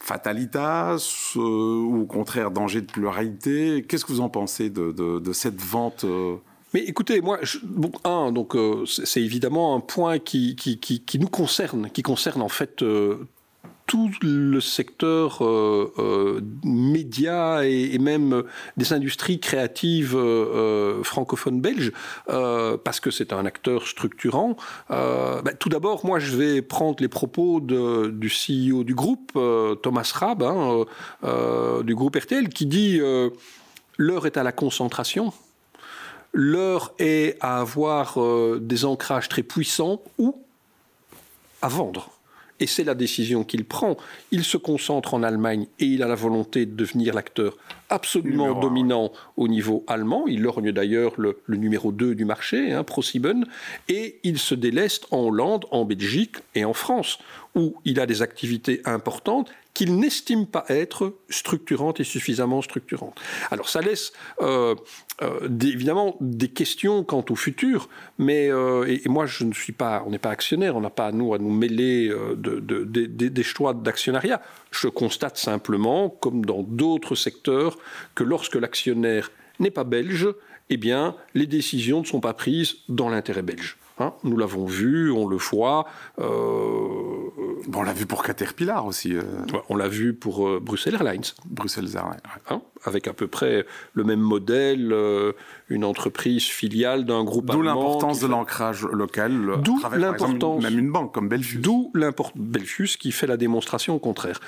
fatalitas 0.00 1.34
euh, 1.36 1.40
ou 1.40 2.02
au 2.02 2.06
contraire 2.06 2.50
danger 2.50 2.80
de 2.80 2.86
pluralité 2.86 3.84
Qu'est-ce 3.86 4.04
que 4.04 4.12
vous 4.12 4.22
en 4.22 4.30
pensez 4.30 4.70
de, 4.70 5.32
cette 5.32 5.60
vente 5.60 6.04
euh? 6.04 6.36
mais 6.72 6.80
écoutez, 6.80 7.20
moi, 7.20 7.40
un, 8.04 8.30
donc 8.30 8.54
euh, 8.54 8.84
c'est 8.86 9.20
évidemment 9.20 9.74
un 9.74 9.80
point 9.80 10.20
qui, 10.20 10.56
nous 11.18 11.28
concerne, 11.28 11.90
qui 11.90 12.02
concerne 12.02 12.42
en 12.42 12.48
fait 12.48 12.84
tout 13.90 14.12
le 14.22 14.60
secteur 14.60 15.44
euh, 15.44 15.92
euh, 15.98 16.40
média 16.62 17.66
et, 17.66 17.98
même 17.98 18.44
des 18.76 18.92
industries 18.92 19.40
créatives 19.40 20.14
euh, 20.14 21.02
francophones 21.02 21.60
belges, 21.60 21.90
parce 22.84 23.00
que 23.00 23.10
c'est 23.10 23.32
un 23.32 23.44
acteur 23.46 23.88
structurant. 23.88 24.56
Bah, 24.88 25.42
tout 25.58 25.68
d'abord, 25.68 26.06
moi, 26.06 26.20
je 26.20 26.36
vais 26.36 26.62
prendre 26.62 26.98
les 27.00 27.08
propos 27.08 27.58
de, 27.58 28.10
du 28.10 28.28
CEO 28.28 28.84
du 28.84 28.94
groupe, 28.94 29.32
Thomas 29.82 30.12
Rab, 30.14 30.44
hein, 30.44 30.84
du 31.82 31.94
groupe 31.96 32.14
RTL, 32.14 32.48
qui 32.48 32.66
dit 32.66 33.00
l'heure 33.96 34.26
est 34.26 34.36
à 34.36 34.44
la 34.44 34.52
concentration. 34.52 35.32
L'heure 36.32 36.92
est 37.00 37.36
à 37.40 37.60
avoir 37.60 38.18
des 38.60 38.84
ancrages 38.84 39.28
très 39.28 39.42
puissants 39.42 40.00
ou 40.18 40.40
à 41.60 41.68
vendre 41.68 42.19
et 42.60 42.66
c'est 42.66 42.84
la 42.84 42.94
décision 42.94 43.42
qu'il 43.42 43.64
prend. 43.64 43.96
Il 44.30 44.44
se 44.44 44.56
concentre 44.56 45.14
en 45.14 45.22
Allemagne 45.22 45.66
et 45.78 45.86
il 45.86 46.02
a 46.02 46.08
la 46.08 46.14
volonté 46.14 46.66
de 46.66 46.74
devenir 46.74 47.14
l'acteur 47.14 47.56
absolument 47.88 48.58
dominant 48.58 49.10
au 49.36 49.48
niveau 49.48 49.84
allemand. 49.88 50.26
Il 50.28 50.42
lorgne 50.42 50.70
d'ailleurs 50.70 51.14
le, 51.18 51.36
numéro 51.48 51.90
2 51.90 52.14
du 52.14 52.24
marché, 52.24 52.72
hein, 52.72 52.84
ProSieben, 52.84 53.46
et 53.88 54.20
il 54.22 54.38
se 54.38 54.54
déleste 54.54 55.06
en 55.10 55.18
Hollande, 55.18 55.64
en 55.70 55.84
Belgique 55.84 56.36
et 56.54 56.64
en 56.64 56.72
France, 56.72 57.18
où 57.56 57.74
il 57.84 57.98
a 57.98 58.06
des 58.06 58.22
activités 58.22 58.80
importantes 58.84 59.50
qu'il 59.74 59.96
n'estime 59.96 60.46
pas 60.46 60.64
être 60.68 61.14
structurantes 61.28 62.00
et 62.00 62.04
suffisamment 62.04 62.62
structurantes. 62.62 63.20
Alors 63.50 63.68
ça 63.68 63.80
laisse 63.80 64.12
euh, 64.42 64.74
euh, 65.22 65.48
évidemment 65.62 66.16
des 66.20 66.48
questions 66.48 67.04
quant 67.04 67.24
au 67.30 67.36
futur, 67.36 67.88
mais 68.18 68.50
euh, 68.50 68.84
et, 68.86 69.08
moi 69.08 69.26
je 69.26 69.44
ne 69.44 69.52
suis 69.52 69.72
pas, 69.72 70.02
on 70.06 70.10
n'est 70.10 70.18
pas 70.18 70.30
actionnaire, 70.30 70.76
on 70.76 70.80
n'a 70.80 70.90
pas 70.90 71.12
nous 71.12 71.34
à 71.34 71.38
nous 71.38 71.52
mêler 71.52 72.08
de, 72.36 72.58
des 72.58 73.42
choix 73.42 73.74
d'actionnariat. 73.74 74.42
Je 74.70 74.88
constate 74.88 75.36
simplement, 75.36 76.08
comme 76.08 76.44
dans 76.44 76.62
d'autres 76.62 77.14
secteurs, 77.14 77.78
que 78.14 78.24
lorsque 78.24 78.56
l'actionnaire 78.56 79.30
n'est 79.60 79.70
pas 79.70 79.84
belge, 79.84 80.28
eh 80.68 80.76
bien 80.76 81.16
les 81.34 81.46
décisions 81.46 82.00
ne 82.00 82.06
sont 82.06 82.20
pas 82.20 82.34
prises 82.34 82.76
dans 82.88 83.08
l'intérêt 83.08 83.42
belge. 83.42 83.76
Hein, 83.98 84.14
nous 84.24 84.38
l'avons 84.38 84.64
vu, 84.64 85.10
on 85.10 85.26
le 85.26 85.36
voit. 85.36 85.86
On 87.74 87.82
l'a 87.82 87.92
vu 87.92 88.06
pour 88.06 88.22
Caterpillar 88.22 88.86
aussi. 88.86 89.14
Euh. 89.14 89.22
On 89.68 89.76
l'a 89.76 89.88
vu 89.88 90.14
pour 90.14 90.48
euh, 90.48 90.60
Bruxelles 90.60 90.94
Airlines. 90.94 91.22
Bruxelles 91.46 91.90
Airlines. 91.94 92.20
Hein, 92.48 92.62
avec 92.84 93.08
à 93.08 93.12
peu 93.12 93.26
près 93.26 93.66
le 93.92 94.04
même 94.04 94.20
modèle, 94.20 94.94
une 95.68 95.84
entreprise 95.84 96.44
filiale 96.44 97.04
d'un 97.04 97.24
groupe 97.24 97.50
allemand. 97.50 97.62
D'où 97.62 97.68
l'importance 97.68 98.20
de 98.20 98.26
l'ancrage 98.26 98.84
local. 98.86 99.60
D'où 99.62 99.80
l'importance. 99.94 100.62
Même 100.62 100.78
une 100.78 100.90
banque 100.90 101.12
comme 101.12 101.28
Belfius. 101.28 101.60
D'où 101.60 101.90
l'importance. 101.94 102.40
Belfius 102.40 102.96
qui 102.96 103.12
fait 103.12 103.26
la 103.26 103.36
démonstration 103.36 103.94
au 103.94 103.98
contraire. 103.98 104.40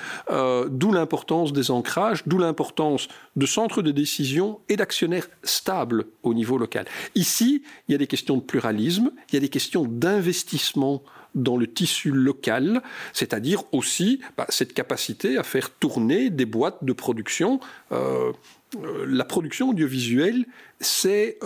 d'où 0.69 0.91
l'importance 0.91 1.53
des 1.53 1.71
ancrages, 1.71 2.23
d'où 2.25 2.37
l'importance 2.37 3.07
de 3.35 3.45
centres 3.45 3.81
de 3.81 3.91
décision 3.91 4.59
et 4.69 4.75
d'actionnaires 4.75 5.27
stables 5.43 6.05
au 6.23 6.33
niveau 6.33 6.57
local. 6.57 6.85
Ici, 7.15 7.63
il 7.87 7.91
y 7.91 7.95
a 7.95 7.97
des 7.97 8.07
questions 8.07 8.37
de 8.37 8.41
pluralisme, 8.41 9.11
il 9.29 9.35
y 9.35 9.37
a 9.37 9.41
des 9.41 9.49
questions 9.49 9.85
d'investissement 9.85 11.03
dans 11.35 11.57
le 11.57 11.67
tissu 11.67 12.11
local, 12.11 12.81
c'est-à-dire 13.13 13.63
aussi 13.71 14.19
bah, 14.37 14.45
cette 14.49 14.73
capacité 14.73 15.37
à 15.37 15.43
faire 15.43 15.69
tourner 15.69 16.29
des 16.29 16.45
boîtes 16.45 16.83
de 16.83 16.93
production. 16.93 17.59
Euh, 17.91 18.31
euh, 18.81 19.05
la 19.07 19.25
production 19.25 19.69
audiovisuelle, 19.69 20.45
c'est 20.79 21.37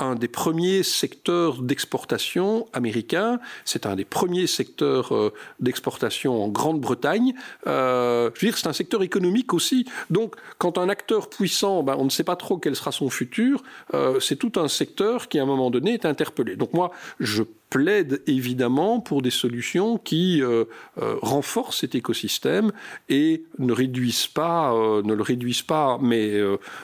un 0.00 0.14
des 0.14 0.28
premiers 0.28 0.82
secteurs 0.82 1.62
d'exportation 1.62 2.66
américains. 2.72 3.38
C'est 3.64 3.86
un 3.86 3.96
des 3.96 4.04
premiers 4.04 4.46
secteurs 4.46 5.14
euh, 5.14 5.32
d'exportation 5.60 6.42
en 6.42 6.48
Grande-Bretagne. 6.48 7.34
Euh, 7.66 8.30
je 8.34 8.40
veux 8.40 8.50
dire, 8.50 8.58
c'est 8.58 8.66
un 8.66 8.72
secteur 8.72 9.02
économique 9.02 9.52
aussi. 9.52 9.86
Donc, 10.08 10.36
quand 10.58 10.78
un 10.78 10.88
acteur 10.88 11.28
puissant, 11.28 11.82
ben, 11.82 11.96
on 11.98 12.04
ne 12.04 12.10
sait 12.10 12.24
pas 12.24 12.36
trop 12.36 12.58
quel 12.58 12.74
sera 12.74 12.92
son 12.92 13.10
futur, 13.10 13.62
euh, 13.94 14.18
c'est 14.20 14.36
tout 14.36 14.52
un 14.56 14.68
secteur 14.68 15.28
qui, 15.28 15.38
à 15.38 15.42
un 15.42 15.46
moment 15.46 15.70
donné, 15.70 15.94
est 15.94 16.06
interpellé. 16.06 16.56
Donc, 16.56 16.72
moi, 16.72 16.90
je 17.20 17.42
plaide 17.70 18.22
évidemment 18.26 19.00
pour 19.00 19.22
des 19.22 19.30
solutions 19.30 19.96
qui 19.96 20.42
euh, 20.42 20.64
euh, 21.00 21.16
renforcent 21.22 21.80
cet 21.80 21.94
écosystème 21.94 22.72
et 23.08 23.44
ne 23.58 23.72
réduisent 23.72 24.26
pas, 24.26 24.74
euh, 24.74 25.02
ne 25.02 25.14
le 25.14 25.22
réduisent 25.22 25.62
pas. 25.62 25.98
Mais 26.02 26.40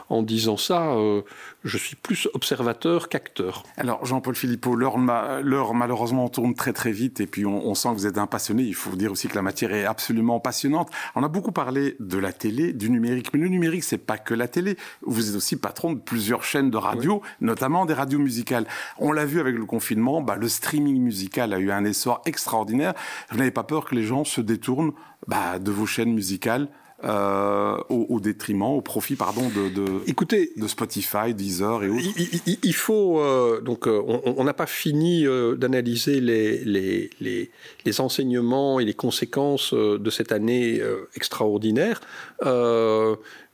en 0.09 0.23
disant 0.23 0.57
ça, 0.57 0.95
je 1.65 1.79
suis 1.79 1.97
plus 1.97 2.29
observateur 2.35 3.09
qu'acteur. 3.09 3.65
Alors 3.77 4.05
Jean-Paul 4.07 4.37
Philippot, 4.37 4.77
l'heure 4.77 5.75
malheureusement 5.75 6.29
tourne 6.29 6.55
très 6.55 6.73
très 6.73 6.93
vite 6.93 7.21
et 7.21 7.27
puis 7.27 7.45
on, 7.45 7.75
sent 7.75 7.89
que 7.91 7.95
vous 7.95 8.07
êtes 8.07 8.19
un 8.19 8.27
passionné. 8.27 8.63
Il 8.63 8.75
faut 8.75 8.95
dire 8.95 9.11
aussi 9.11 9.29
que 9.29 9.35
la 9.35 9.43
matière 9.43 9.75
est 9.75 9.85
absolument 9.85 10.39
passionnante. 10.39 10.91
On 11.17 11.25
a 11.25 11.29
beaucoup 11.29 11.53
parlé 11.53 11.97
de 11.99 12.19
la 12.19 12.33
télé, 12.33 12.73
du 12.73 12.91
numérique, 12.91 13.33
mais 13.35 13.41
le 13.41 13.49
numérique 13.49 13.85
c'est 13.85 13.99
pas 13.99 14.19
que 14.19 14.35
la 14.35 14.47
télé. 14.47 14.77
Vous 15.03 15.29
êtes 15.29 15.37
aussi 15.37 15.57
patron 15.57 15.93
de 15.93 15.99
plusieurs 15.99 16.45
chaînes 16.45 16.71
de 16.71 16.77
radio, 16.77 17.23
notamment 17.41 17.87
des 17.87 17.95
radios 17.95 18.21
musicales. 18.21 18.67
On 18.99 19.13
l'a 19.13 19.25
vu 19.25 19.41
avec 19.41 19.57
le 19.57 19.65
confinement, 19.65 20.23
bah, 20.23 20.37
le 20.37 20.49
stream 20.49 20.76
streaming 20.77 21.01
musical 21.01 21.55
a 21.55 21.59
eu 21.59 21.71
un 21.71 21.85
essor 21.85 22.21
extraordinaire. 22.27 22.95
Vous 23.31 23.39
n'avez 23.39 23.51
pas 23.51 23.65
peur 23.65 23.87
que 23.87 23.95
les 23.95 24.03
gens 24.03 24.25
se 24.25 24.41
détournent 24.43 24.93
bah, 25.27 25.59
de 25.59 25.71
vos 25.71 25.87
chaînes 25.87 26.13
musicales 26.13 26.69
euh, 27.05 27.77
au, 27.91 28.21
détriment, 28.21 28.63
au 28.63 28.81
profit, 28.81 29.17
pardon, 29.17 29.49
de, 29.49 29.69
de, 29.69 29.85
Écoutez, 30.07 30.53
de 30.57 30.67
Spotify, 30.67 31.35
Deezer 31.35 31.85
et 31.85 31.89
autres. 31.89 32.07
Il, 32.63 32.75
faut 32.75 33.21
euh, 33.21 33.61
donc 33.61 33.87
euh, 33.87 34.03
on 34.25 34.45
n'a 34.45 34.55
pas 34.55 34.67
fini 34.67 35.25
d'analyser 35.59 36.21
les, 36.21 36.65
les, 36.65 37.11
les, 37.21 37.51
les, 37.85 38.01
enseignements 38.01 38.81
et 38.81 38.87
les 38.87 38.95
conséquences 38.95 39.75
de 39.75 40.11
cette 40.11 40.33
année 40.33 40.81
extraordinaire, 41.15 42.01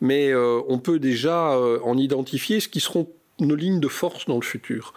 mais 0.00 0.32
on 0.34 0.78
peut 0.78 1.00
déjà 1.00 1.58
en 1.84 1.98
identifier 1.98 2.60
ce 2.60 2.68
qui 2.68 2.80
seront 2.80 3.08
nos 3.40 3.56
lignes 3.56 3.80
de 3.80 3.88
force 3.88 4.26
dans 4.26 4.36
le 4.36 4.42
futur. 4.42 4.94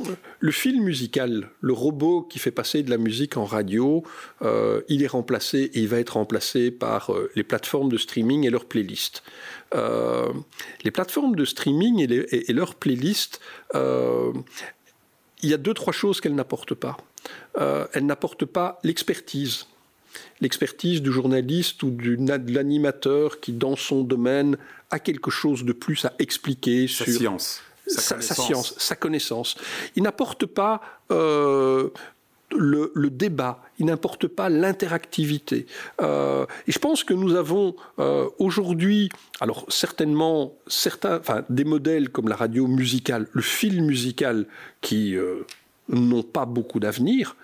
Euh, 0.00 0.14
le 0.40 0.50
fil 0.52 0.80
musical, 0.80 1.50
le 1.60 1.72
robot 1.72 2.22
qui 2.22 2.38
fait 2.38 2.50
passer 2.50 2.82
de 2.82 2.90
la 2.90 2.98
musique 2.98 3.36
en 3.36 3.44
radio, 3.44 4.02
euh, 4.42 4.82
il 4.88 5.02
est 5.02 5.08
remplacé 5.08 5.70
et 5.74 5.80
il 5.80 5.88
va 5.88 5.98
être 5.98 6.14
remplacé 6.14 6.70
par 6.70 7.12
euh, 7.12 7.30
les 7.34 7.42
plateformes 7.42 7.88
de 7.88 7.96
streaming 7.96 8.44
et 8.46 8.50
leurs 8.50 8.66
playlists. 8.66 9.22
les 9.72 10.90
plateformes 10.90 11.36
de 11.36 11.44
streaming 11.44 12.06
et, 12.30 12.52
leurs 12.52 12.74
playlists, 12.74 13.40
il 13.74 15.50
y 15.50 15.54
a 15.54 15.58
deux, 15.58 15.74
trois 15.74 15.92
choses 15.92 16.20
qu'elles 16.20 16.34
n'apportent 16.34 16.74
pas. 16.74 16.96
elles 17.92 18.06
n'apportent 18.06 18.46
pas 18.46 18.78
l'expertise 18.84 19.66
l'expertise 20.40 21.02
du 21.02 21.12
journaliste 21.12 21.82
ou 21.82 21.90
du, 21.90 22.16
de 22.16 22.52
l'animateur 22.54 23.40
qui, 23.40 23.52
dans 23.52 23.76
son 23.76 24.02
domaine, 24.02 24.56
a 24.90 24.98
quelque 24.98 25.30
chose 25.30 25.64
de 25.64 25.72
plus 25.72 26.06
à 26.06 26.14
expliquer 26.18 26.88
sa 26.88 27.04
sur 27.04 27.12
science. 27.12 27.62
Sa, 27.86 28.20
science, 28.20 28.74
sa 28.78 28.96
connaissance. 28.96 29.56
Il 29.94 30.02
n'apporte 30.02 30.46
pas 30.46 30.80
euh, 31.12 31.90
le, 32.50 33.10
débat, 33.10 33.62
il 33.78 33.86
n'importe 33.86 34.26
pas 34.26 34.48
l'interactivité. 34.48 35.66
Euh, 36.00 36.46
et 36.66 36.72
je 36.72 36.78
pense 36.78 37.04
que 37.04 37.14
nous 37.14 37.34
avons 37.34 37.76
euh, 37.98 38.28
aujourd'hui, 38.38 39.08
alors 39.40 39.64
certainement 39.68 40.54
certains, 40.66 41.18
enfin, 41.18 41.44
des 41.48 41.64
modèles 41.64 42.08
comme 42.08 42.28
la 42.28 42.36
radio 42.36 42.66
musicale, 42.66 43.28
le 43.32 43.42
fil 43.42 43.82
musical, 43.82 44.46
qui 44.80 45.16
n'ont 45.88 46.22
pas 46.24 46.44
beaucoup 46.44 46.80
d'avenir, 46.80 47.36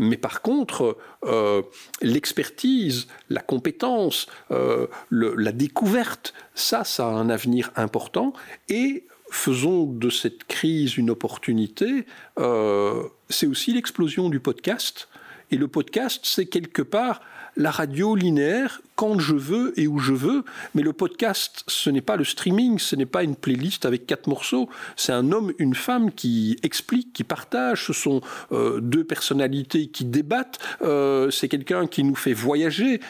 mais 0.00 0.16
par 0.16 0.40
contre, 0.40 0.96
euh, 1.24 1.60
l'expertise, 2.00 3.06
la 3.28 3.42
compétence, 3.42 4.26
euh, 4.50 4.86
la 5.10 5.52
découverte, 5.52 6.32
ça, 6.54 6.84
ça 6.84 7.06
a 7.06 7.10
un 7.10 7.28
avenir 7.28 7.70
important. 7.76 8.32
Et 8.70 9.04
faisons 9.30 9.84
de 9.84 10.10
cette 10.10 10.44
crise 10.44 10.96
une 10.96 11.10
opportunité. 11.10 12.06
Euh, 12.38 13.04
c'est 13.28 13.46
aussi 13.46 13.72
l'explosion 13.72 14.28
du 14.28 14.40
podcast. 14.40 15.08
Et 15.50 15.56
le 15.56 15.68
podcast, 15.68 16.20
c'est 16.24 16.46
quelque 16.46 16.82
part 16.82 17.22
la 17.56 17.72
radio 17.72 18.14
linéaire 18.14 18.80
quand 18.94 19.18
je 19.18 19.34
veux 19.34 19.78
et 19.78 19.88
où 19.88 19.98
je 19.98 20.12
veux. 20.12 20.44
Mais 20.74 20.82
le 20.82 20.92
podcast, 20.92 21.64
ce 21.66 21.90
n'est 21.90 22.00
pas 22.00 22.16
le 22.16 22.22
streaming, 22.22 22.78
ce 22.78 22.94
n'est 22.94 23.06
pas 23.06 23.24
une 23.24 23.34
playlist 23.34 23.84
avec 23.84 24.06
quatre 24.06 24.28
morceaux. 24.28 24.68
C'est 24.96 25.12
un 25.12 25.32
homme, 25.32 25.52
une 25.58 25.74
femme 25.74 26.12
qui 26.12 26.56
explique, 26.62 27.12
qui 27.12 27.24
partage. 27.24 27.86
Ce 27.86 27.92
sont 27.92 28.20
euh, 28.52 28.80
deux 28.80 29.02
personnalités 29.02 29.88
qui 29.88 30.04
débattent. 30.04 30.60
Euh, 30.82 31.30
c'est 31.30 31.48
quelqu'un 31.48 31.86
qui 31.88 32.04
nous 32.04 32.14
fait 32.14 32.34
voyager. 32.34 33.00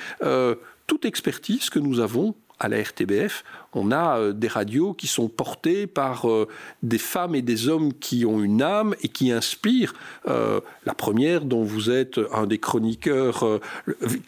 Toute 0.86 1.04
expertise 1.04 1.70
que 1.70 1.78
nous 1.78 2.00
avons 2.00 2.34
à 2.60 2.68
la 2.68 2.80
RTBF, 2.80 3.42
on 3.74 3.92
a 3.92 4.18
euh, 4.18 4.32
des 4.32 4.48
radios 4.48 4.94
qui 4.94 5.06
sont 5.06 5.28
portées 5.28 5.86
par 5.86 6.28
euh, 6.28 6.48
des 6.82 6.98
femmes 6.98 7.34
et 7.34 7.42
des 7.42 7.68
hommes 7.68 7.92
qui 7.94 8.26
ont 8.26 8.42
une 8.42 8.62
âme 8.62 8.94
et 9.02 9.08
qui 9.08 9.30
inspirent. 9.30 9.94
Euh, 10.28 10.60
la 10.84 10.94
première, 10.94 11.44
dont 11.44 11.62
vous 11.62 11.90
êtes 11.90 12.18
un 12.32 12.46
des 12.46 12.58
chroniqueurs 12.58 13.60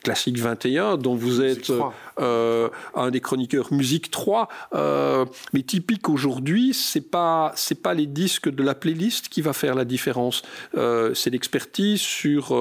classique 0.03 0.39
21, 0.39 0.97
dont 0.97 1.15
vous 1.15 1.41
êtes 1.43 1.73
un 2.19 3.11
des 3.11 3.21
chroniqueurs 3.21 3.73
musique 3.73 4.11
3. 4.11 4.49
mais 5.53 5.63
typique 5.63 6.09
aujourd'hui, 6.09 6.75
c'est 6.75 7.11
pas 7.11 7.53
c'est 7.57 7.81
pas 7.83 7.95
les 7.95 8.07
disques 8.07 8.49
de 8.49 8.63
la 8.63 8.75
playlist 8.75 9.29
qui 9.29 9.41
va 9.41 9.53
faire 9.53 9.75
la 9.75 9.85
différence. 9.85 10.43
c'est 10.75 11.31
l'expertise 11.31 12.01
sur 12.01 12.55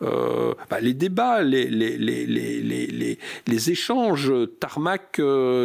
bah, 0.00 0.80
les 0.80 0.94
débats, 0.94 1.42
les 1.42 1.68
les, 1.68 1.96
les, 1.98 2.26
les, 2.26 3.18
les 3.46 3.70
échanges. 3.70 4.32
Tarmac, 4.60 5.20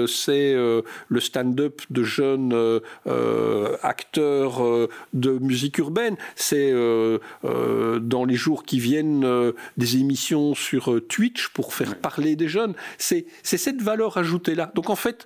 c'est 0.08 0.57
le 0.58 1.20
stand-up 1.20 1.82
de 1.90 2.04
jeunes 2.04 2.54
euh, 2.54 2.80
euh, 3.08 3.78
acteurs 3.84 4.62
de 5.14 5.32
musique 5.40 5.78
urbaine. 5.78 6.18
C'est 6.36 6.72
dans 7.44 8.26
les 8.26 8.36
jours 8.36 8.64
qui 8.64 8.80
viennent 8.80 9.54
des 9.78 9.98
émissions 9.98 10.56
sur 10.56 11.02
Twitch 11.08 11.50
pour 11.50 11.74
faire 11.74 11.98
parler 12.00 12.36
des 12.36 12.48
jeunes. 12.48 12.74
C'est 12.98 13.26
cette 13.44 13.82
valeur 13.82 14.18
ajoutée-là. 14.18 14.72
Donc 14.76 14.90
en 14.90 14.96
fait, 14.96 15.26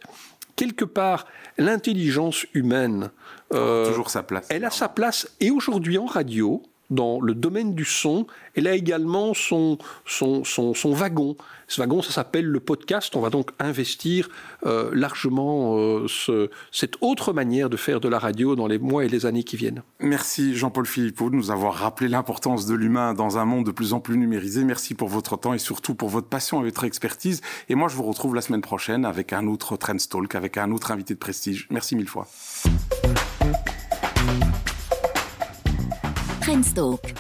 quelque 0.56 0.86
part, 0.86 1.26
l'intelligence 1.58 2.46
humaine. 2.54 3.12
toujours 3.50 4.10
sa 4.10 4.24
place. 4.24 4.48
Elle 4.50 4.66
a 4.66 4.70
sa 4.70 4.90
place. 4.90 5.28
Et 5.40 5.52
aujourd'hui, 5.52 5.98
en 5.98 6.06
radio, 6.06 6.62
dans 6.92 7.20
le 7.20 7.34
domaine 7.34 7.74
du 7.74 7.86
son, 7.86 8.28
elle 8.56 8.68
a 8.68 8.76
également 8.76 9.34
son, 9.34 9.78
son, 10.06 10.44
son, 10.44 10.94
wagon. 10.94 11.36
Ce 11.68 11.82
wagon, 11.82 12.02
ça 12.02 12.12
s'appelle 12.12 12.46
le 12.46 12.60
podcast. 12.60 13.16
On 13.16 13.22
va 13.22 13.30
donc 13.30 13.52
investir 13.60 14.30
euh, 14.66 14.92
largement 14.94 15.78
euh, 15.78 16.06
ce, 16.08 16.50
cette 16.72 16.96
autre 17.02 17.34
manière 17.34 17.70
de 17.70 17.78
faire 17.78 18.00
de 18.02 18.10
la 18.10 18.20
radio 18.20 18.56
dans 18.56 18.68
les 18.68 18.78
mois 18.78 19.06
et 19.06 19.08
les 19.08 19.26
années 19.26 19.44
qui 19.44 19.56
viennent. 19.56 19.82
Merci 20.00 20.54
Jean-Paul 20.54 20.86
Philippot 20.86 21.30
de 21.30 21.36
nous 21.36 21.50
avoir 21.50 21.76
rappelé 21.76 22.10
l'importance 22.10 22.66
de 22.66 22.76
l'humain 22.76 23.14
dans 23.14 23.38
un 23.38 23.46
monde 23.46 23.66
de 23.66 23.72
plus 23.72 23.94
en 23.94 24.02
plus 24.02 24.18
numérisé. 24.18 24.64
Merci 24.66 24.94
pour 24.94 25.08
votre 25.08 25.38
temps 25.38 25.54
et 25.54 25.60
surtout 25.60 25.96
pour 25.96 26.10
votre 26.10 26.28
passion 26.28 26.62
et 26.62 26.66
votre 26.66 26.84
expertise. 26.84 27.42
Et 27.70 27.76
moi, 27.76 27.88
je 27.88 27.96
vous 27.96 28.04
retrouve 28.04 28.36
la 28.36 28.42
semaine 28.42 28.62
prochaine 28.62 29.06
avec 29.06 29.32
un 29.32 29.48
autre 29.48 29.78
Trendstalk, 29.78 30.36
avec 30.36 30.58
un 30.58 30.72
autre 30.72 30.92
invité 30.92 31.14
de 31.14 31.20
prestige. 31.20 31.68
Merci 31.70 31.96
mille 31.96 32.10
fois. 32.10 32.28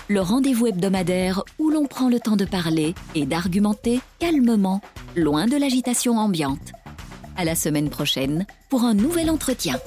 Le 0.09 0.19
rendez-vous 0.19 0.67
hebdomadaire 0.67 1.43
où 1.57 1.69
l'on 1.69 1.85
prend 1.85 2.09
le 2.09 2.19
temps 2.19 2.35
de 2.35 2.43
parler 2.43 2.93
et 3.15 3.25
d'argumenter 3.25 4.01
calmement, 4.19 4.81
loin 5.15 5.45
de 5.45 5.55
l'agitation 5.55 6.17
ambiante. 6.17 6.73
À 7.37 7.45
la 7.45 7.55
semaine 7.55 7.89
prochaine 7.89 8.45
pour 8.69 8.83
un 8.83 8.93
nouvel 8.93 9.29
entretien. 9.29 9.77